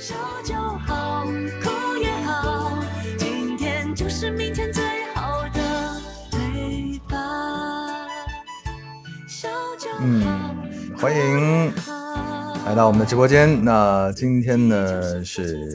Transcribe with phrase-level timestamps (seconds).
[0.00, 1.26] 笑就好，
[1.62, 2.72] 哭也好，
[3.18, 4.82] 今天就是明天最
[5.14, 7.18] 好的对白。
[9.28, 11.70] 笑就好，嗯欢迎
[12.64, 13.62] 来到我们的直播间。
[13.62, 15.70] 那今天呢是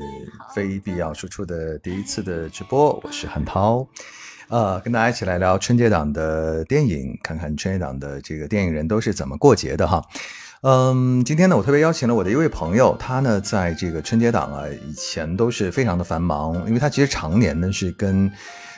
[0.55, 3.87] 非必要输出的第一次的直播，我是韩涛，
[4.47, 10.03] 呃，跟大家一起来聊春节档的电影，看看春节档的这个电影人都是怎么过节的哈。
[10.67, 18.31] 嗯，今天呢，我特别邀请了我的一位朋友，他呢在这个春节档啊，以前都是非常的繁忙，因为他其实常年呢是跟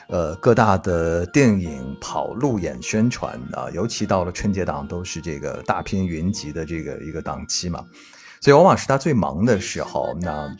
[0.08, 7.82] 呃各大的电影跑路演宣传啊，尤其到了春节档都是这个大片云集的这个一个档期嘛，
[8.42, 10.14] 所以往往是他最忙的时候。
[10.20, 10.54] 那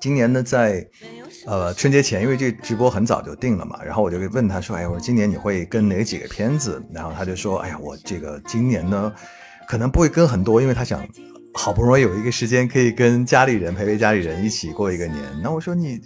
[0.00, 0.84] 今年呢，在
[1.46, 9.12] 呃春节前，因为这直播很早就定了嘛，然后我就问他说：“哎，我说今年你会跟哪几个片子？”然后他就说：“哎呀，我这个今年呢，
[9.68, 11.06] 可能不会跟很多，因为他想
[11.52, 16.00] 好不容易有一个时间可以跟家里人陪陪家里人一起过一个年。”那我说你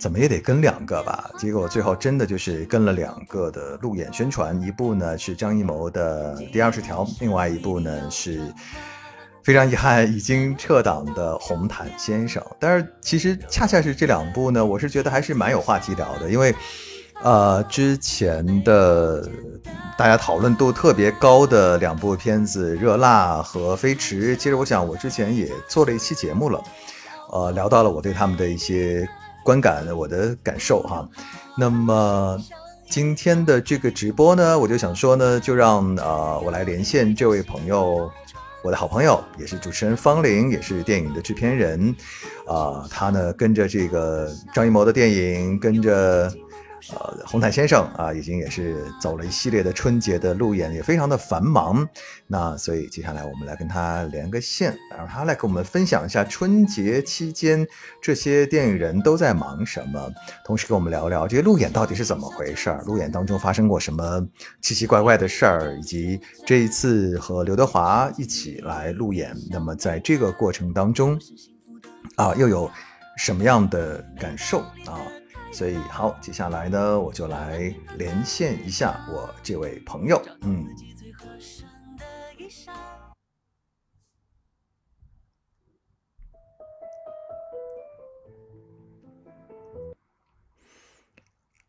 [0.00, 1.30] 怎么也得跟两个吧？
[1.38, 8.40] 结果最后真的就是跟了两个的路演宣传，一部呢是张艺谋的《第二十条》，另外一部呢是。
[9.44, 16.54] 非常遗憾，已经撤档的《红毯先生》，但是其实恰恰是这两部呢，我是觉得还是蛮有话题聊的，因为，
[17.22, 19.28] 呃，之前的
[19.96, 26.60] 大家讨论度特别高的两部片子《热辣》和《飞驰》，其实我想我之前也做了一期节目了，
[27.30, 29.08] 呃，聊到了我对他们的一些
[29.44, 31.08] 观感、我的感受哈。
[31.56, 32.36] 那么
[32.88, 38.10] 今天的这个直播呢，我就想说呢，就让呃我来连线这位朋友。
[38.64, 41.92] 我的好朋友也是主持人方玲，也是电影的制片人，
[42.46, 46.32] 啊、他呢跟着这个张艺谋的电影，跟着
[46.90, 51.88] 呃红毯先生啊，已经也是走了一系列的春节的路演，也非常的繁忙。
[52.26, 57.66] 那所以接下来我们来跟他连个线，让他来跟我们分享一下春节期间
[58.00, 60.10] 这些电影人都在忙什么，
[60.44, 64.26] 同时跟我们聊聊这些路演到底是怎么回事儿，路演当中发生过什么
[64.60, 71.18] 奇奇怪怪的事儿，以及这一次和刘德华一起来路演，那么在这个过程当中
[72.16, 72.70] 啊，又有
[73.16, 74.98] 什么样的感受啊？
[75.52, 80.66] 所以好，接下来呢，我就来连线一下我这位朋友，嗯。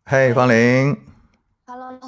[0.05, 0.97] 嘿，方玲
[1.65, 1.99] ，Hello，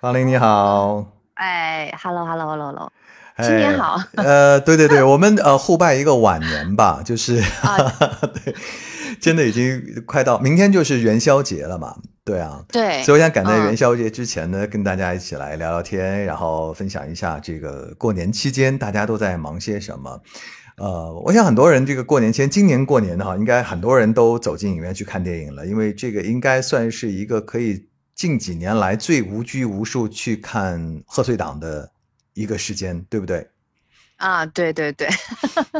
[0.00, 1.04] 方玲你好，
[1.34, 2.92] 哎，Hello，Hello，Hello，Hello，
[3.34, 4.00] 哎新年好。
[4.16, 7.76] 呃，对对对，我们呃互拜一个晚年吧，就是，啊。
[8.32, 8.54] 对，
[9.20, 20.20] 真的已经快到明天就是元宵节了嘛，对啊，对，所以我想赶在嗯元宵节之前呢，跟大家一起来聊聊天，然后分享一下这个过年期间大家都在忙些什么。
[20.76, 31.90] 呃，我想很多人这个过年前，今年过年的话，应该很多人都走进影院去看电影了，因为这个应该算是一个可以近几年来最无拘无束去看贺岁档的
[32.34, 33.48] 一个时间，对不对？
[34.18, 35.08] 啊，对对对，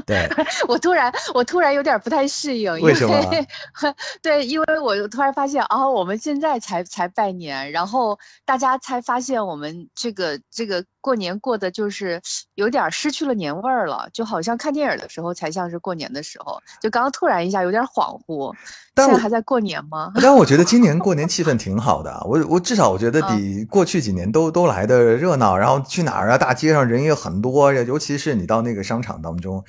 [0.07, 0.29] 对，
[0.69, 3.31] 我突然我突然有点不太适应，因为什么啊
[4.23, 12.21] 对，因为我突然发现啊，我们现在才才拜年，然后大家才发现我们这个这个过年过的就是
[12.55, 18.55] 有点儿失去了年味儿了，就好像看电影的时候才像是过年的时候，就刚刚突然一下有点恍惚。
[18.97, 20.13] 现在还在过年吗？
[20.17, 29.65] 但我觉得今年过年气氛 挺好的啊，我我至少我觉得比过去几年都都来的热闹，然后去哪儿啊，大街上人也很多，尤其是你到那个商场当中，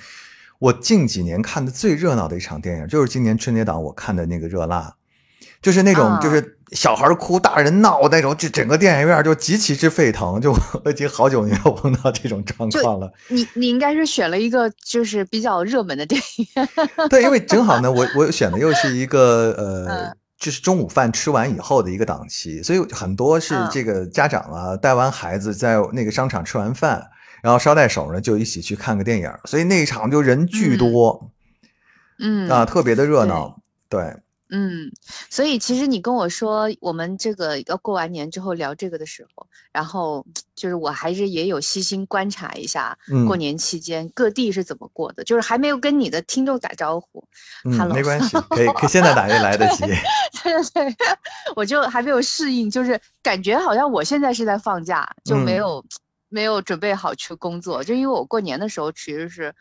[0.58, 4.96] 我近几年看的最热闹的一场电影就是今年春节档我看的那个《热辣》，
[5.62, 10.52] 就是那种啊就是小孩哭大人闹那种，就整个电影院就极其之沸腾，就
[10.84, 13.12] 我已经好久没有碰到这种状况了。
[13.30, 16.48] 你你应该是选了一个就是比较热门的电影。
[17.10, 27.04] 对，因为正好呢，我我选的又是一个呃 嗯，就是中午饭吃完以后的一个档期，所以很多是嗯这个家长啊带完孩子在那个商场吃完饭，
[27.42, 31.32] 然后捎带手呢就一起去看个电影，所以那一场就人巨多、
[32.20, 33.60] 嗯啊，特别的热闹。
[33.90, 34.18] 对，
[34.52, 34.92] 嗯，
[35.30, 40.26] 所以其实你跟我说我们这个要过完年之后聊这个的时候，然后
[40.56, 47.24] 就是我还是也有细心观察一下嗯过年期间各地是怎么过的，就是还没有跟你的听众打招呼。
[47.64, 49.86] 嗯，Hello 没关系，可以，可以现在打也来得及。
[49.86, 49.94] 对
[50.44, 50.96] 对对，
[51.56, 55.86] 我就还没有适应，就是感觉好像我现在是在放假，就没嗯有、
[56.30, 59.54] 没有准备好去工作，就因为我过年的时候其实是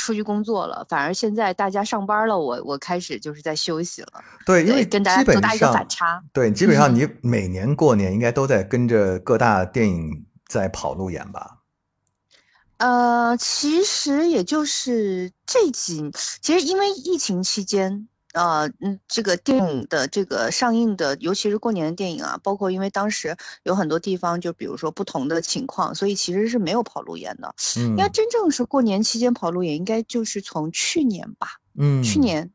[0.00, 6.22] 出去工作了，反而现在大家上班了，我我开始就是在休息了，对，因为跟大家基本多大一个反差。
[6.32, 11.58] 对，基本上嗯你每年过年应该都在跟着各大电影在跑路演吧？
[12.78, 16.10] 呃，其实也就是这几，
[16.40, 27.54] 其实因为疫情期间，呃，嗯，这个电影的这个上映的，尤其是过年的电影啊，包括因为当时有很多地方，就比如说不同的情况，所以其实是没有跑路演的。
[27.76, 32.52] 嗯应该真正是过年期间跑路演，应该就是从去年吧，嗯，去年。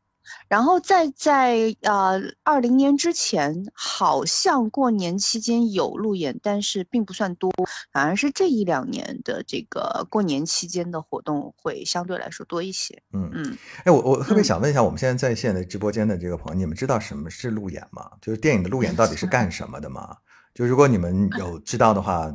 [0.48, 7.52] 然后在在呃二零年之前，好像过年期间有路演，但是并不算多，
[7.92, 13.02] 反而是这一两年的这个过年期间的活动会相对来说多一些。
[13.12, 18.10] 嗯嗯，哎，我我特别嗯想问一下，我们现在在线的直播间的这个朋友，你们知道什么是路演吗？
[18.20, 20.16] 就是电影的路演到底是干什么的吗？
[20.54, 22.34] 就如果你们有知道的话，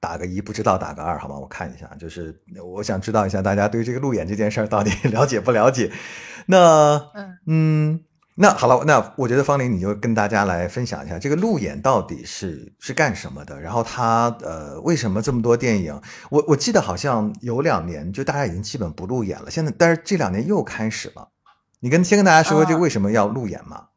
[0.00, 1.38] 打个一；不知道打个二，好吗？
[1.38, 5.90] 我看一下，就是我想知道一下大家对这个路演这件事儿到底 了解不了解。
[6.46, 8.04] 那嗯嗯，
[8.36, 16.00] 那好了，那我觉得方林你就跟大家来分享一下这个路演到底是是干什么的，然后它呃为什么这么多电影？
[16.30, 21.30] 我我记得好像有两年就大家已经基本不路演了，现在但是这两年又开始了。
[21.80, 23.88] 你跟先跟大家说说这为什么要路演嘛？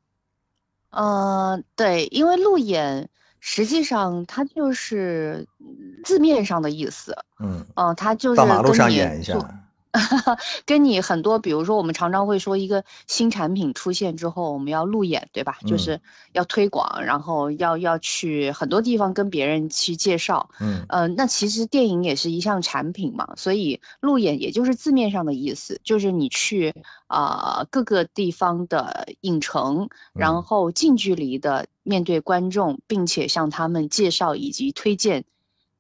[0.92, 9.50] 呃，对，因为路演实际上它就是嗯字面上的意思，嗯，嗯、它就是到马路上跟你演一下做。
[10.66, 15.58] 跟你很多，比如说我们常常会说一个新产品出现之后，我们要路演，对吧？
[15.66, 16.02] 就嗯是
[16.32, 20.50] 要推广，然后要要去很多地方跟别人去介绍。
[20.60, 26.76] 嗯呃，那其实电影也是一项产品嘛，所以路演也就是字面上的意思，就是你去
[27.08, 35.26] 啊、呃各个地方的影城，嗯然后近距离的面对观众，并且向他们介绍以及推荐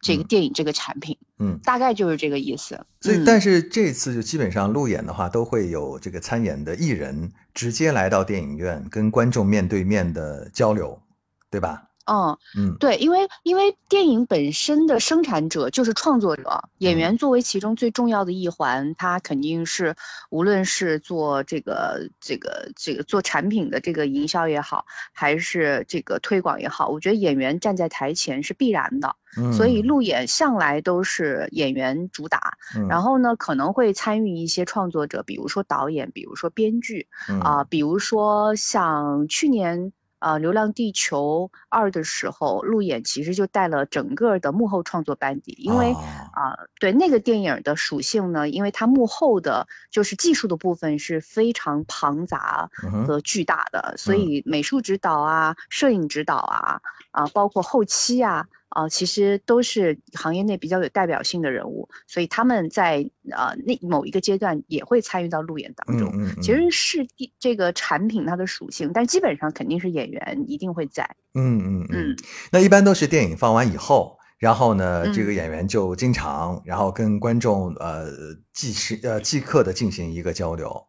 [0.01, 2.85] 这个嗯电影这个产品，嗯，大概就是这个意思。
[3.01, 11.01] 所以嗯但是这次就基本上路演的话，都会有这个参演的艺人直接来到电影院跟观众面对面的交流，
[11.49, 11.88] 对吧？
[12.09, 12.75] 嗯，嗯。
[12.79, 16.97] 对，因为因为电影本身的生产者就是创作者，演嗯。
[16.97, 19.95] 员作为其中最重要的一环，他肯定是
[20.29, 32.88] 无论是做这个这个这个做产品的这个营销也好，还是这个推广也好，我觉得演员站在台前是必然的，嗯，所以路演向来都是演员主打，嗯。
[32.88, 37.39] 然后呢可能会参与一些创作者，比如说导演，比如说编剧，嗯。
[37.41, 45.95] 啊、比如说像去年呃《流浪地球二》的时候，路演其实就带了整个的幕后创作班底，因为哦。
[46.31, 52.69] 啊、对那个电影的属性呢，因为它幕后的就是技术的部分是非常庞杂
[53.07, 54.19] 和巨大的，所嗯。
[54.19, 58.47] 以美术指导啊、摄影指导啊、啊包括后期啊。
[58.71, 66.11] 啊、其实都是行业内比较有代表性的人物，所以他们在啊那某一个阶段也会参与到路演当中。
[66.13, 71.15] 嗯嗯，其实是第这个产品它的属性，但基本上肯定是演员一定会在。
[71.33, 72.17] 嗯嗯嗯嗯，
[72.51, 78.06] 那一般都是电影放完以后，然后呢，这嗯个演员就经常，然后跟观众呃
[78.53, 80.85] 即时呃即刻的进行一个交流。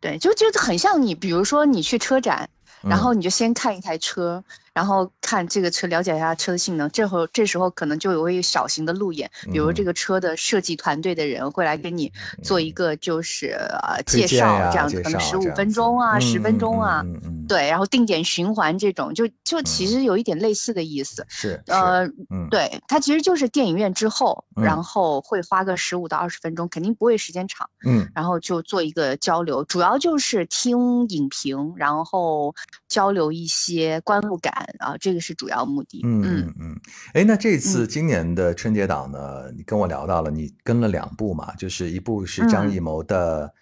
[0.00, 2.50] 对，就就很像你，比如说你去车展，
[2.82, 2.98] 然嗯。
[2.98, 4.44] 后你就先看一台车，
[4.78, 6.88] 然后看这个车，了解一下车的性能。
[6.90, 9.86] 这会这时候可能就有一个小型的路演，比如这嗯。
[9.86, 12.12] 个车的设计团队的人会来跟你
[12.44, 17.02] 做一个就是呃介绍，这样子可能十五分钟啊，十嗯分钟啊，
[17.48, 19.88] 对，然后定点循环这种，就就其嗯。
[19.88, 21.26] 实有一点类似的意思。
[21.28, 24.62] 是，呃，嗯，对，它其实就是电影院之后，嗯。
[24.62, 28.08] 然后会花个十五到二十分钟，肯定不会时间长，嗯。
[28.14, 32.54] 然后就做一个交流，主要就是听影评，然后
[32.86, 36.00] 交流一些观后感啊，这个是主要目的。
[36.04, 36.80] 嗯嗯嗯，
[37.14, 43.54] 哎，那这次今年的春节档呢，你跟我聊到了，你跟了两部嘛，就是一部是张嗯艺谋的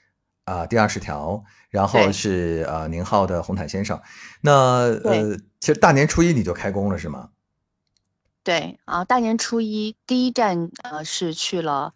[0.45, 3.99] 啊、第二十条，然后是呃宁浩的《红毯先生》。
[4.41, 4.53] 那
[5.05, 7.31] 呃，其实大年初一你就开工了是吗？
[8.45, 11.95] 对啊，大年初一第一站呃是去了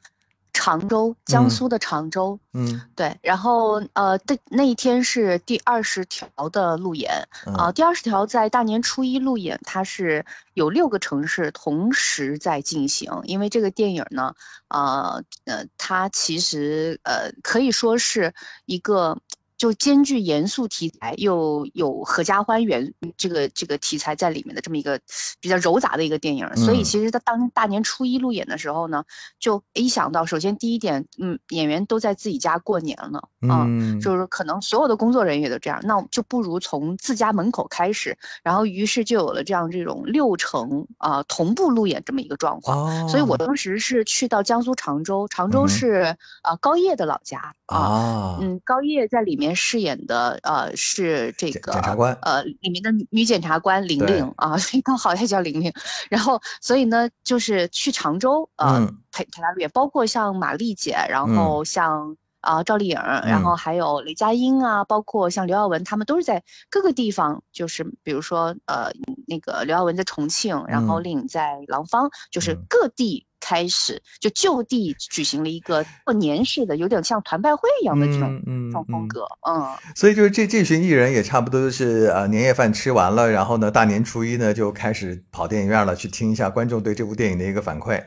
[0.52, 2.38] 常州，江嗯苏的常州。
[2.52, 14.34] 嗯对，然后呃，的那一天是第二十条的路演啊、嗯第二十条在大年初一路演，它是有六个城市同时在进行，因为这个电影呢，
[14.68, 18.34] 呃呃，它其实呃可以说是
[18.66, 19.18] 一个。
[19.60, 25.00] 就兼具严肃题材又有合家欢元这个这个题材在里面的这么一个
[25.38, 26.84] 比较糅杂的一个电影，所以嗯。
[26.84, 29.04] 其实他当大年初一路演的时候呢，
[29.38, 43.04] 就一想到，首先第一点，嗯，演员都在自己家过年了啊，嗯，就是可能所有的工作人员也都这样，那就不如从自家门口开始，然后于是就有了这样这种六成啊、同步路演这么一个状况。
[43.04, 55.72] 哦，所以我当时是去到江苏常州，常州是呃高叶的老家啊，啊，嗯，高叶在里面面饰演的呃是这个检察官呃里面的女女检察官玲对玲啊， 所以刚好她叫玲玲。
[56.08, 62.16] 然后所以呢，就是去常州呃、嗯陪陪她录演，包括像马丽姐，然后像。
[62.42, 68.92] 啊，赵丽颖，然后嗯还有雷佳音啊，包括像刘耀文，他们都是在各个地方，就是比如说呃，
[69.26, 88.00] 那个刘耀文在重庆，然后嗯丽颖在廊坊，就是嗯各地开始就就地举行了一个过年式的，有点像团拜会一样的这种、嗯这种风嗯格，嗯，所以就是这这群艺人也差不多就是呃年夜饭吃完了，然后呢大年初一呢就开始跑电影院了，去听一下观众对这部电影的一个反馈。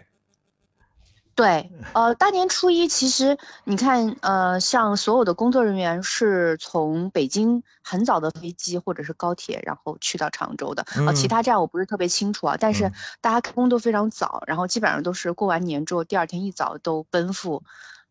[1.35, 11.29] 对，呃，大年初一其实你看，呃，像所有的工作人员是从北京很早的飞机或者是高铁，然后去到常州的，呃，其嗯。
[11.29, 12.93] 他站我不是特别清楚啊，但是嗯。
[13.21, 17.63] 大家开工都非常早，然后基本上都是过完年之后，第二天一早都奔赴。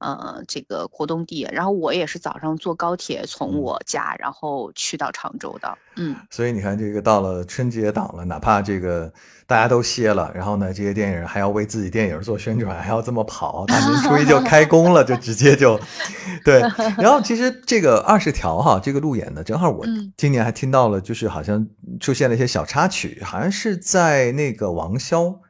[0.02, 9.12] 呃，这个活动地，然后我也是早上坐高铁从嗯我家，然后去到常州的，嗯，所以你看，这个到了春节档了，哪怕这个
[9.46, 15.78] 大家都歇了，然后呢，这些电影还要为自己电影做宣传，还要这么跑，大年初一就开工了，就直接就
[16.44, 16.60] 对。
[16.98, 21.64] 然后其实这个二十条哈，这个路演呢，正好我嗯今年还听到了，就是好像
[22.00, 25.40] 出现了一些小插曲，好像是在那个王骁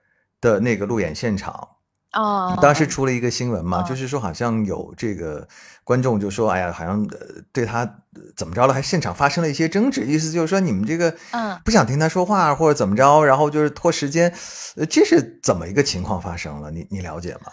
[0.40, 1.68] 的那个路演现场。
[2.12, 3.84] 啊，当时出了一个新闻嘛，嗯。
[3.84, 5.48] 就是说好像有这个
[5.84, 7.80] 观众就说，哎呀，好像呃对他
[8.14, 11.58] 呃怎么着了，还现场发生了一些争执，意思就是说你们这个嗯。
[11.64, 14.32] 不想听他说话或者怎么着，然后就是拖时间，
[14.76, 16.70] 呃，这是怎么一个情况发生了？
[16.70, 17.52] 你你了解吗？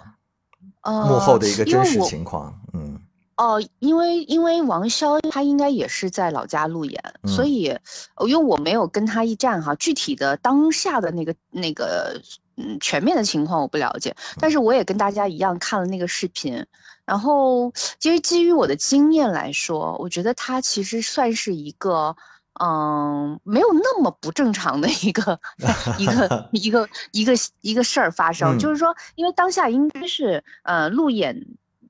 [0.81, 2.99] 呃，幕后的一个真实情况，嗯。
[3.37, 7.49] 哦，因为因为王骁他应该也是在老家路演，所嗯。
[7.49, 7.67] 以
[8.15, 12.21] 呃因为我没有跟他一战哈，具体的当下的那个那个
[12.59, 16.65] 嗯全面的情况我不了解，但是我也跟大家一样看了那个视频，
[17.05, 22.15] 然后其实基于我的经验来说，我觉得他其实算是一个。
[22.61, 25.39] 嗯，没有那么不正常的一个
[25.97, 28.59] 一个一个一个一个事儿发生，嗯。
[28.59, 31.45] 就是说，因为当下应该是呃路演，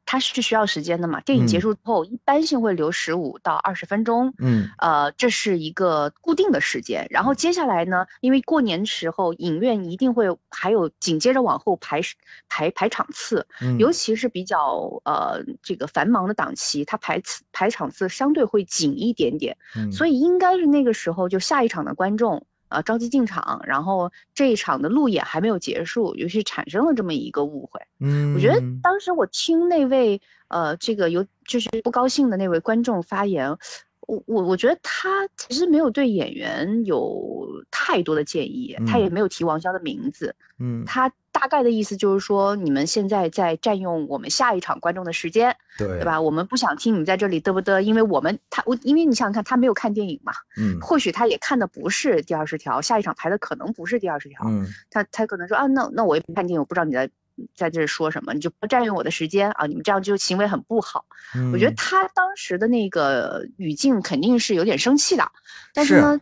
[0.09, 1.21] 它是需要时间的嘛。
[1.21, 7.05] 电影结嗯束之后，一般性会留十五到二十分钟，嗯呃，这是一个固定的时间。
[7.11, 12.01] 然后接下来呢，因为过年时候影院一定会还有紧接着往后排
[12.47, 19.57] 排排场次，嗯，尤其是比较呃这个繁忙的档期，它排次排场次相对会紧一点点。
[19.75, 27.81] 嗯所以应该是那个时候，就下一场的观众呃着急进场，然后这一场的路演还没有结束，于是产生了这么一个误会。
[27.99, 33.57] 嗯，我觉得当时我听那位呃这个有就是不高兴的那位观众发言，
[33.99, 39.13] 我我我觉得他其实没有对演员有太多的建议，他也嗯。
[39.13, 40.85] 没有提王骁的名字，嗯。
[40.85, 45.55] 他大概的意思就是说你们现在在占用我们下一场观众的时间。
[45.77, 46.03] 对对？
[46.03, 46.19] 吧？
[46.19, 57.10] 我们不想听你在这里嘚不嘚，因为我们他我因为你想想看，他没有看电影嘛，嗯或许他也看的不是第二十条，下一场排的可能不是第二十条，嗯他他可能说啊，那那我也不看电影，我不知道你在
[57.55, 61.05] 在这儿说什么，你就不占用我的时间啊，你们这样就行为很不好。
[61.34, 65.31] 嗯，我觉得他当时的那个语境肯定是有点生气的，
[65.74, 66.19] 但是是呢，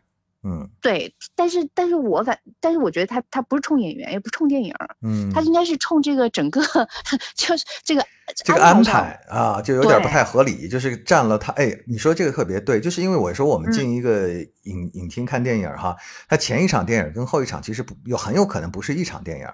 [0.50, 6.62] 嗯对，但是但是我反，但是我觉得他他不是冲演员，也不是冲电影，嗯，他应该是冲这个整个
[7.36, 8.06] 就是这个
[8.46, 11.52] 这个安排啊，就有点不太合理，就是占了他。
[11.54, 14.30] 哎，你说这个特别对，就是因为我说我们嗯进一个
[14.64, 15.98] 影、影厅看电影哈，
[16.30, 19.48] 他前一场电影跟后一场其实不有很有可能不是一场电影。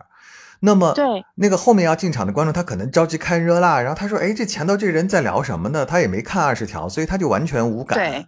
[0.59, 7.97] 那么对那个后面要进场的观众，他可能着急看热辣，然后他说：“哎，这前头这人在聊什么呢？”他也没看二十条，所以他就完全无感。
[7.97, 8.25] 对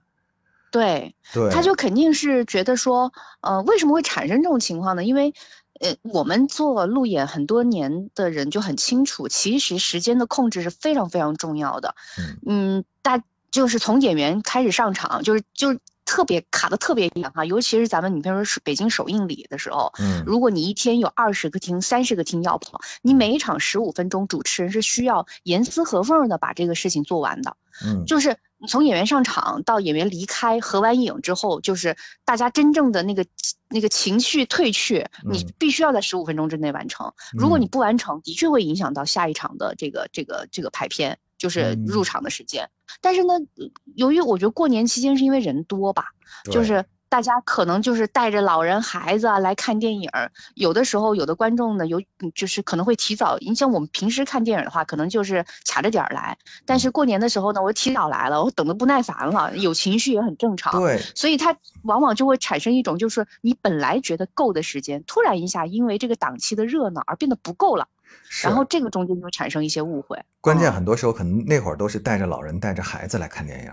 [0.75, 5.05] 对，对，他就肯定是觉得说，呃，为什么会产生这种情况呢？
[5.05, 5.34] 因为，
[5.79, 11.96] 呃，我们做路演很多年的人就很清楚，其实时间的控制是非常非常重要的。
[12.17, 27.57] 嗯嗯，大就是从演员开始上场，就是就是特别卡的特别严哈，尤其是咱们你比如说是北京首映礼的时候，嗯如果你一天有二十个厅、三十个厅要跑，你每一场十五分钟，主持人是需要严丝合缝的把这个事情做完的。
[27.83, 33.25] 嗯就是你从演员上场到演员离开，合完影之后，就是大家真正的那个
[33.67, 37.13] 那个情绪退去，你嗯必须要在十五分钟之内完成。
[37.33, 42.70] 如果你嗯不完成，的确会影响到下一场的这个这个这个排片，就是嗯入场的时间。
[43.01, 46.06] 但是呢，呃由于我觉得过年期间是因为人多吧，
[46.51, 60.80] 就是大家可能就是带着老人孩子啊来看电影儿，有的时候有的观众呢有嗯就是可能会提早，你像我们平时看电影的话，可能就是卡着点儿来，但嗯是过年的时候呢，我提早来了，我等的不耐烦了，有情绪也很正常。
[60.80, 67.94] 对，所以它往往就会产生一种，就是你本来觉得够的时间，突然一下因为这个档期的热闹而变得不够了，是
[68.43, 70.17] 然后这个中间就会产生一些误会。
[70.41, 73.72] 关键嗯很多时候可能那会儿都是带着老人、带着孩子来看电影，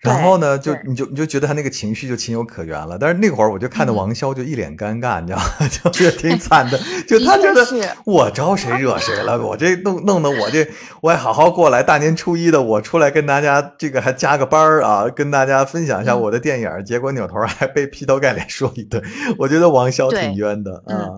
[0.00, 2.98] 然后呢，就你就你就觉得他那个情绪就情有可原了。
[2.98, 5.68] 但是那会儿我就看到嗯王潇就一脸尴尬，你知道吗？
[5.72, 7.64] 就是挺惨的， 就他觉得
[8.04, 9.38] 我招谁惹谁了？
[9.40, 10.68] 我这弄弄得我这
[11.00, 19.02] 我还好好过来，大年初一的我出来跟大家这个还加个班儿啊，跟大家分享一下嗯我的电影儿，结果扭头还被劈头盖脸说一顿。
[19.38, 21.10] 我觉得王潇挺冤的嗯啊。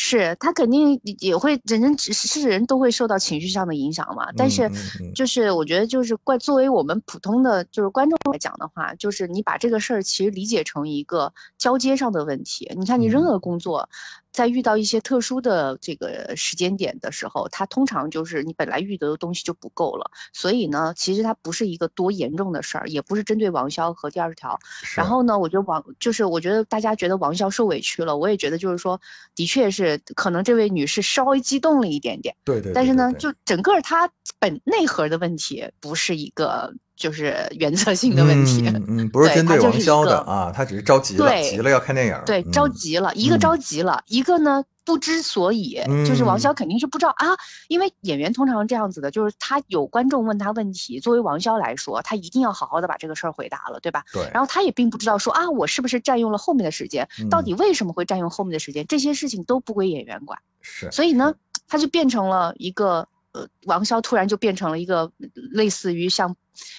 [0.00, 4.70] 是他肯定也会人人是是人都会受到情绪上的影响嘛，但是
[5.12, 12.70] 就是我觉得就是怪作为我们普通的就是观众来讲的话，就是你把这个事儿其实理解成一个交接上的问题。
[12.78, 13.24] 你看你任嗯。
[13.24, 13.88] 何工作，
[14.32, 24.58] 在遇到一些特殊的这个时间点的时候，它通常就是你本来预得的东西就不够了，所以呢，其实它不是一个多严重的事儿，也不是针对王骁和第二十条，
[24.96, 29.00] 然后呢，我觉得王就是我觉得大家觉得王骁受委屈了，我也觉得就是说，
[29.34, 42.24] 的确是可能这位女士稍微激动了一点点，对对，但是呢，就整个她本内核的问题不是一个就是原则性的问题，嗯嗯， 不是对针对王他就是一个骁的啊，他只是着急了，对急了要看电影儿。
[42.26, 47.36] 对，着嗯急了，一个着急了，一个呢不知所以，就是王嗯骁肯定是不知道啊，
[47.68, 54.04] 因为演员通常这样子的，就是他有观众问他问题，作为王骁来说，他一定要好好的把这个事儿回答了，对吧？
[54.12, 61.34] 对，然后他也并不知道说啊，我是不是占用了后面的时间，到嗯底为什么会占用后面的时间，这些事情都不归演员管，是，所以呢，
[61.68, 63.06] 他就变成了一个
[63.38, 65.12] 呃，王骁突然就变成了一个
[65.52, 66.36] 类似于像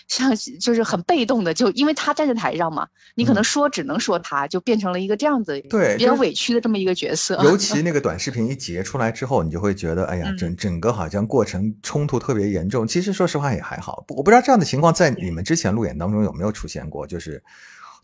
[0.07, 7.39] 像就是很被动的，就因为他站在台上嘛，你可能嗯说只能说他，就变成了一个这样子对比较委屈的这么一个角色。
[7.43, 12.87] 尤 其那个短视频一截出来之后，你就会觉得，哎呀，嗯整整个好像过程冲突特别严重。
[12.87, 17.41] 其实说实话也还好，我不知道这样的情况在你们之前路演当中有没有出现过，就是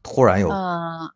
[0.02, 1.12] 突然有，呃，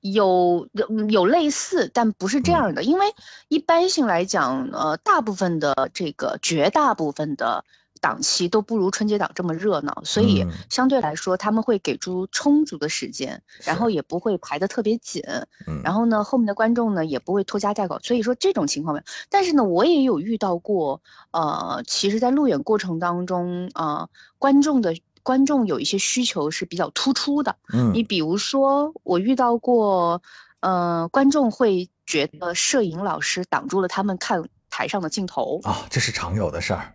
[0.00, 0.68] 有
[1.08, 2.54] 有类似，但不是这嗯。
[2.54, 3.06] 样的，因为
[3.48, 7.64] 一般性来讲，呃，大部分的这个绝大部分的
[8.00, 10.50] 档期都不如春节档这么热闹，所以嗯。
[10.70, 15.22] 相对来说他们会给出充足的时间，然后也不会排得特别紧，
[15.66, 19.04] 嗯，然后呢，后面的观众呢也不会拖家带口，所以说这种情况没有。
[19.28, 27.56] 但是呢，我也有遇到过，呃，其实，在路演过程当中，呃、观众的观众有一些需求是比较突出的。
[27.72, 27.92] 嗯。
[27.94, 30.22] 你比如说，我遇到过，
[30.60, 36.94] 呃，观众会觉得摄影老师挡住了他们看台上的镜头，啊，这是常有的事儿，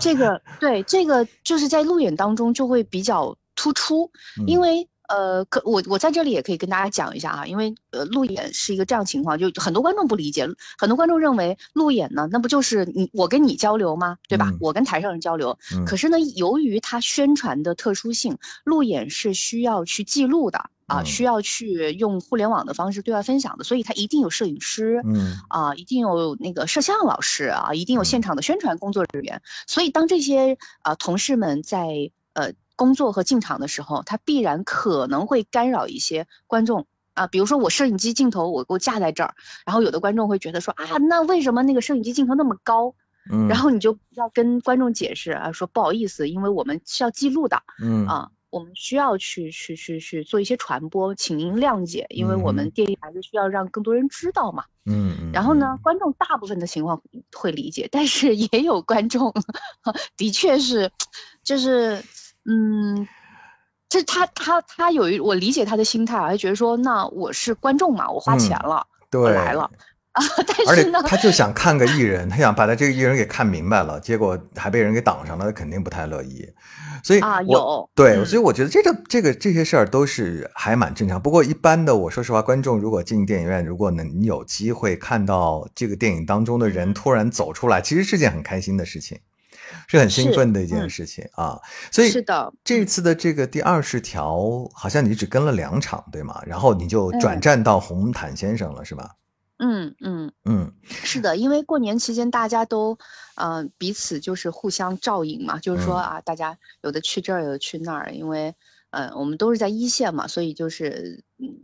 [0.00, 4.10] 这个 对这个就是在路演当中就会比较突出，
[4.46, 10.48] 因嗯为呃，可我我在这里也可以跟大家讲一下啊，因为呃，路演是一个这样情况，就很多观众不理解，
[10.78, 14.16] 很多观众认为路演呢，那不就是你我跟你交流吗？
[14.26, 14.48] 对吧？
[14.50, 29.42] 嗯我跟台上人交流，嗯可是呢，由于它宣传的特殊性，路演是需要去记录的啊，嗯需要去用互联网的方式对外分享的，所以它一定有摄影师，嗯啊，一定有那个摄像老师啊，一定有嗯现场的宣传工作人员。
[29.66, 36.86] 所以当这些啊同事们在呃工作和进场的时候，他必然可能会干扰一些观众。
[37.14, 39.34] 啊，比如说我摄影机镜头我给我架在这儿，
[39.66, 42.94] 然后有的观众会觉得说啊，那为什么那个摄影机镜头那么高？
[43.30, 54.64] 嗯，然后你就要跟观众解释啊，说不好意思，因为我们是要记录的，嗯啊，我们需要去去去去做一些传播，请您谅解，因为我嗯们电影还是需要让更多人知道嘛。
[54.86, 57.02] 嗯嗯，然后呢嗯，，观众大部分的情况
[57.36, 59.34] 会理解，但是也有观众
[60.16, 60.90] 的确是，
[61.44, 62.02] 就是
[62.44, 63.06] 嗯，
[63.88, 69.70] 这他他他有一我理解他的心态啊，他觉得说，那我是观众嘛，我花钱嗯了，我对，来了。
[70.12, 70.22] 啊，
[70.66, 76.46] 而但是呢，他就想看个艺人，他想把他这个艺人给看明白了，结果还被人给挡上了，他肯定不太乐意。
[77.02, 81.18] 所以啊有对，嗯所以我觉得这个这个这些事儿都是还蛮正常。
[81.18, 86.94] 不过一般的，我说实话，观众如果进电影院，如果能有机会看到这个电影当中的人嗯。
[86.94, 89.18] 突然走出来，其实是件很开心的事情，
[89.92, 91.60] 是很兴奋的一件嗯事情啊。
[91.90, 96.42] 所以是的这次的这个第二十条，好像你只跟了两场，对吗？
[96.46, 99.16] 然后你就转嗯战到红毯先生了，是吧？
[99.58, 100.32] 嗯嗯。
[100.44, 102.98] 嗯是的，因为过年期间大家都，
[103.36, 108.54] 呃，彼此就是互相照应嘛，就是说嗯啊，大家有的去这儿，有的去那儿，因为，
[108.90, 111.54] 呃，我们都是在一线嘛，所以就是，嗯，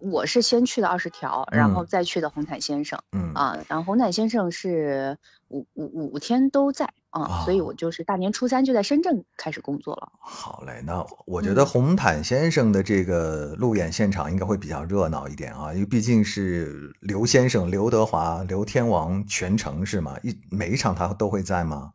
[0.00, 10.12] 我是先去的二十条，然后嗯再去的红毯先生嗯啊，然后红毯先生是五五五天都在啊，所以哦我就是大年初三就在深圳开始工作了。
[10.20, 20.16] 好嘞，那我觉得嗯红毯先生的这个路演现场应该会比较热闹一点啊，因为毕竟是刘先生、刘德华、刘天王全程是吗？
[20.22, 21.92] 一每一场他都会在吗？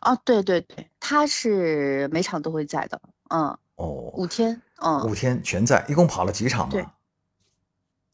[0.00, 5.06] 啊，对对对，他是每场都会在的，嗯，哦，五天，嗯。
[5.06, 6.86] 五天全在，一共跑了几场对？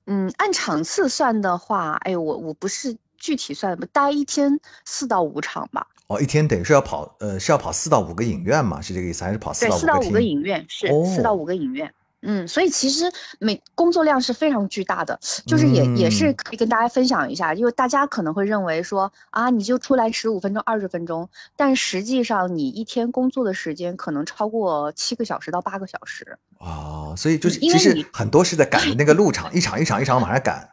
[0.07, 5.87] 嗯，按场次算的话，哎呦，我我不是具体算，大概一天四到五场吧。
[6.09, 8.81] 哦，一天等于是要跑，呃，是要跑四到五个影院嘛？
[8.81, 10.21] 是这个意思，还是跑四对，到四到五个？
[10.21, 11.95] 影院是哦四到五个影院。
[12.23, 26.37] 嗯，所以其实每工作量是非常巨大的，就是也也是嗯可以跟大家分享一下，因为大家可能会认为说啊，你就出来十五分钟、二十分钟，但实际上你一天工作的时间可能超过七个小时到八个小时。
[26.59, 30.69] 哦，所以就是其实很多是在赶着那个路场，一场一场一场往上赶。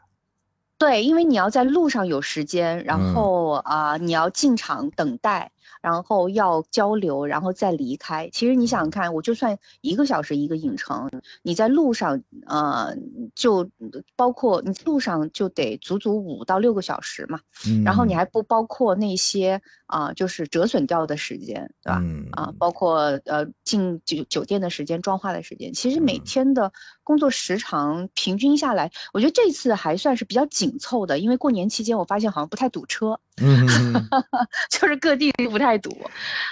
[0.79, 2.83] 对，因为你要在路上有时间，嗯。
[2.83, 5.51] 然后啊、你要进场等待，
[5.81, 8.29] 然后要交流，然后再离开。
[8.31, 11.09] 其实你想想看，我就算一个小时一个影城，
[11.41, 12.95] 你在路上，呃，
[13.35, 13.69] 就
[14.15, 21.99] 包括你路上就得足足五到六个小时嘛，嗯，然后你还不包括那些啊、就是折损掉的时间，对吧？
[22.01, 22.27] 嗯。
[22.31, 26.21] 啊，包括呃进酒酒店的时间、妆化的时间，其实每嗯。
[26.25, 33.93] 天的工作时长平均下来，我觉得这次还算是比较紧凑的，因为过年期间我发现好像不太堵车，嗯
[34.69, 35.89] 就是各地不太堵，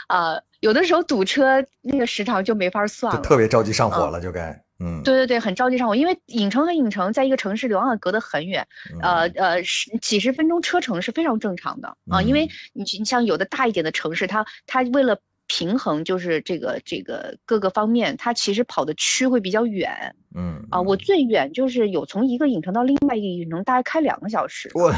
[0.08, 3.24] 啊，有的时候堵车那个时长就没法算就了。
[3.24, 8.68] 特别着急上火嗯了，就该嗯，对对对，很着急上火，因为影城和影城在一个城市里往往隔得很远，
[9.02, 15.18] 呃嗯呃，十几十分钟车程是非常正常的啊，因为嗯你你像有的大一点的城市，它它为了
[15.48, 20.82] 平衡就是这个这个各个方面，它其实跑的区会比较远嗯啊。
[20.82, 24.70] 我最远就是有从一个影城到另外一个影城，大概开两个小时。
[24.74, 24.94] 我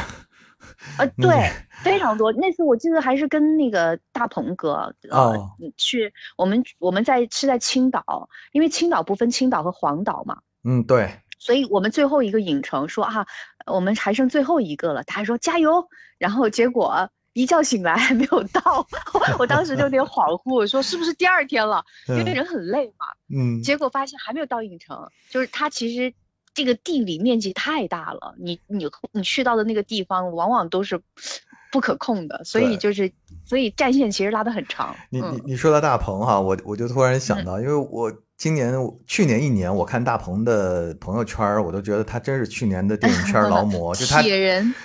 [0.98, 1.52] 呃， 对，
[1.84, 2.32] 非常多。
[2.34, 5.52] 那次我记得还是跟那个大鹏哥，呃，哦。
[5.78, 10.40] 去我们我们在是在青岛，因为青岛不分青岛和黄岛嘛。
[10.64, 13.28] 嗯对，所以我们最后一个影城说啊，
[13.66, 18.88] 我们还剩最后一个了，他还说加油，然后结果一觉醒来还没有到，
[19.38, 21.86] 我当时就有点恍惚，我说是不是第二天了？
[22.08, 22.34] 因为嗯。
[22.34, 23.62] 人很累嘛，嗯。
[23.62, 26.14] 结果发现还没有到影城，就是他其实
[26.58, 31.00] 这个地理面积太大了，你你你去到的那个地方往往都是
[31.72, 33.12] 不可控的，所以就是
[33.46, 35.42] 所以战线其实拉得很长，你你嗯。
[35.46, 38.72] 你说到大鹏哈，我我就突然想到，因为我今年
[39.08, 44.22] 去年一年我看大鹏的朋友圈，我都觉得他真是去年的电影圈劳模， 就他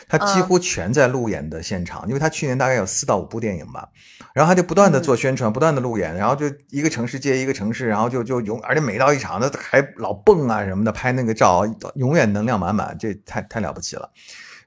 [0.09, 3.87] 他几嗯乎全在路演的现场，因为他去年大概有四到五部电影吧，
[4.33, 5.03] 然后他就不断的嗯。
[5.03, 14.11] 做宣传，不断的路演，然后就一个城市接一个城市，然后就就永，而且每到一场他还老蹦啊什么的，拍那个照，永远能量满满，这太太了不起了。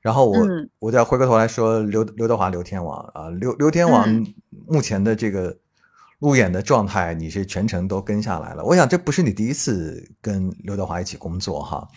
[0.01, 0.69] 然后我、嗯。
[0.77, 4.33] 我再回过头来说刘刘德华刘天王啊，刘刘天王嗯。
[4.67, 5.57] 目前的这个
[6.19, 8.63] 路演的状态，你是全程都跟下来了。
[8.63, 11.87] 我想这不是你第一次跟刘德华一起工作哈，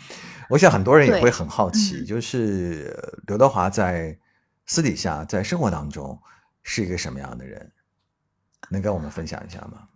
[0.50, 4.18] 我想很多人也会很好奇，嗯就是呃刘德华在
[4.66, 6.18] 私底下在生活当中
[6.62, 7.72] 是一个什么样的人，
[8.70, 9.88] 能跟我们分享一下吗？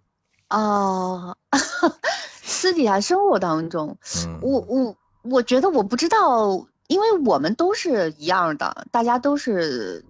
[0.51, 1.37] 哦，
[2.43, 10.05] 私底下生活当中，嗯，我我我觉得我不知道，因为我们都是一样的，大家都是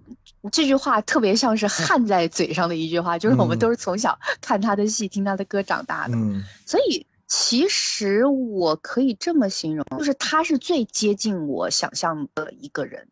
[0.51, 13.09] 这句话特别像是焊在嘴上的一句话，就是我们嗯都是从小看他的戏、听他的歌长大的，嗯所以其实我可以这么形容，就是他是最接近我想象的一个人。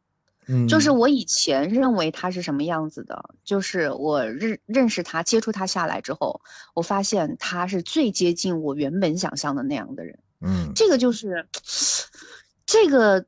[0.46, 6.40] 嗯，就是我以前认为他是什么样子的，就是我认认识他、接触他下来之后，
[6.74, 10.18] 我发现他是最接近我原本想象的那样的人。
[10.40, 11.46] 嗯这个就是，
[12.66, 13.26] 这个，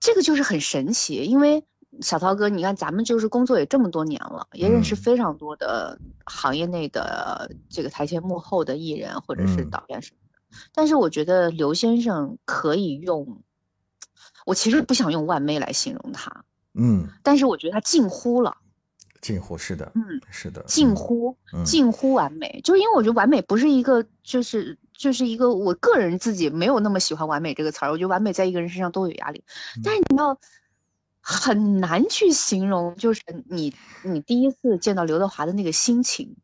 [0.00, 1.64] 这个就是很神奇，因为
[2.00, 4.96] 小涛哥，你看咱们就是工作也这么多年了，也认识嗯。
[4.96, 9.70] 非常多的行业内的这个台前幕后的艺人或者是嗯。
[9.70, 13.42] 导演什么的，但是我觉得刘先生可以用，
[14.46, 18.58] 我其实不想用完美来形容他，嗯，但是我觉得他近乎了，
[19.20, 21.36] 近乎是的，嗯，是的，近嗯乎。
[21.52, 21.64] 嗯。
[21.64, 29.44] 近乎完美，就是因为我觉得完美不是一个，就是就是一个我个人自己没有那么喜欢完美这个词儿，我觉得完美在一个人身上都有压力，
[29.76, 29.82] 嗯。
[29.84, 30.38] 但是你要
[31.20, 36.36] 很难去形容，就是你你第一次见到刘德华的那个心情，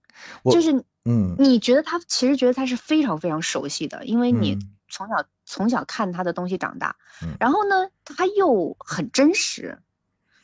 [0.51, 1.35] 就是嗯。
[1.39, 4.71] 你觉得他其实觉得他是非常非常熟悉的，因为你嗯。
[4.89, 7.37] 从小从小看他的东西长大，嗯。
[7.41, 9.81] 然后呢他又很真实，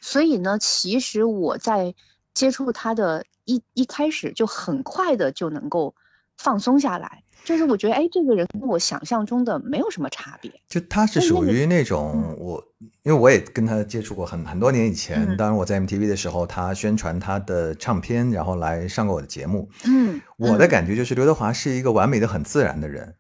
[0.01, 1.95] 所以呢，其实我在
[2.35, 5.95] 接触他的一一开始就很快的就能够
[6.37, 12.63] 放松下来，就是我觉得哎，这个人跟我想象中的没有什么差别，就他是属于那种我，
[13.03, 19.69] 因为我也跟他接触过很很多年以前，嗯当然我在 MTV 的时候，他宣传他的唱片，然后来上过我的节目。
[19.85, 23.15] 嗯，我的感觉就是刘德华是一个完美的很自然的人，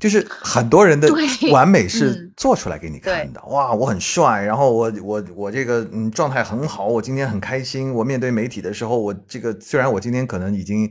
[0.00, 1.08] 就是很多人的
[1.52, 3.44] 完美是嗯做出来给你看的。
[3.44, 7.92] 哇，我很帅，然后我我我这个嗯状态很好，我今天很开心。
[7.92, 10.90] 我面对媒体的时候，我这个虽然我今天可能已经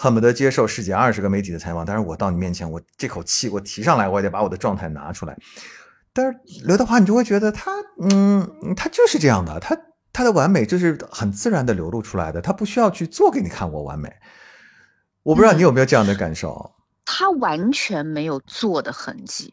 [0.00, 5.36] 恨不得接受十几二十个媒体的采访，但是我到你面前，我这口气我提上来，我也得把我的状态拿出来。
[6.12, 9.76] 但是刘德华，你就会觉得他，嗯，他就是这样的，他
[10.12, 14.14] 他的完美就是很自然的流露出来的，他不需要去做给你看我完美。
[15.24, 16.76] 我不知道你有没有这样的感受？
[17.04, 19.52] 他完全没有做的痕迹，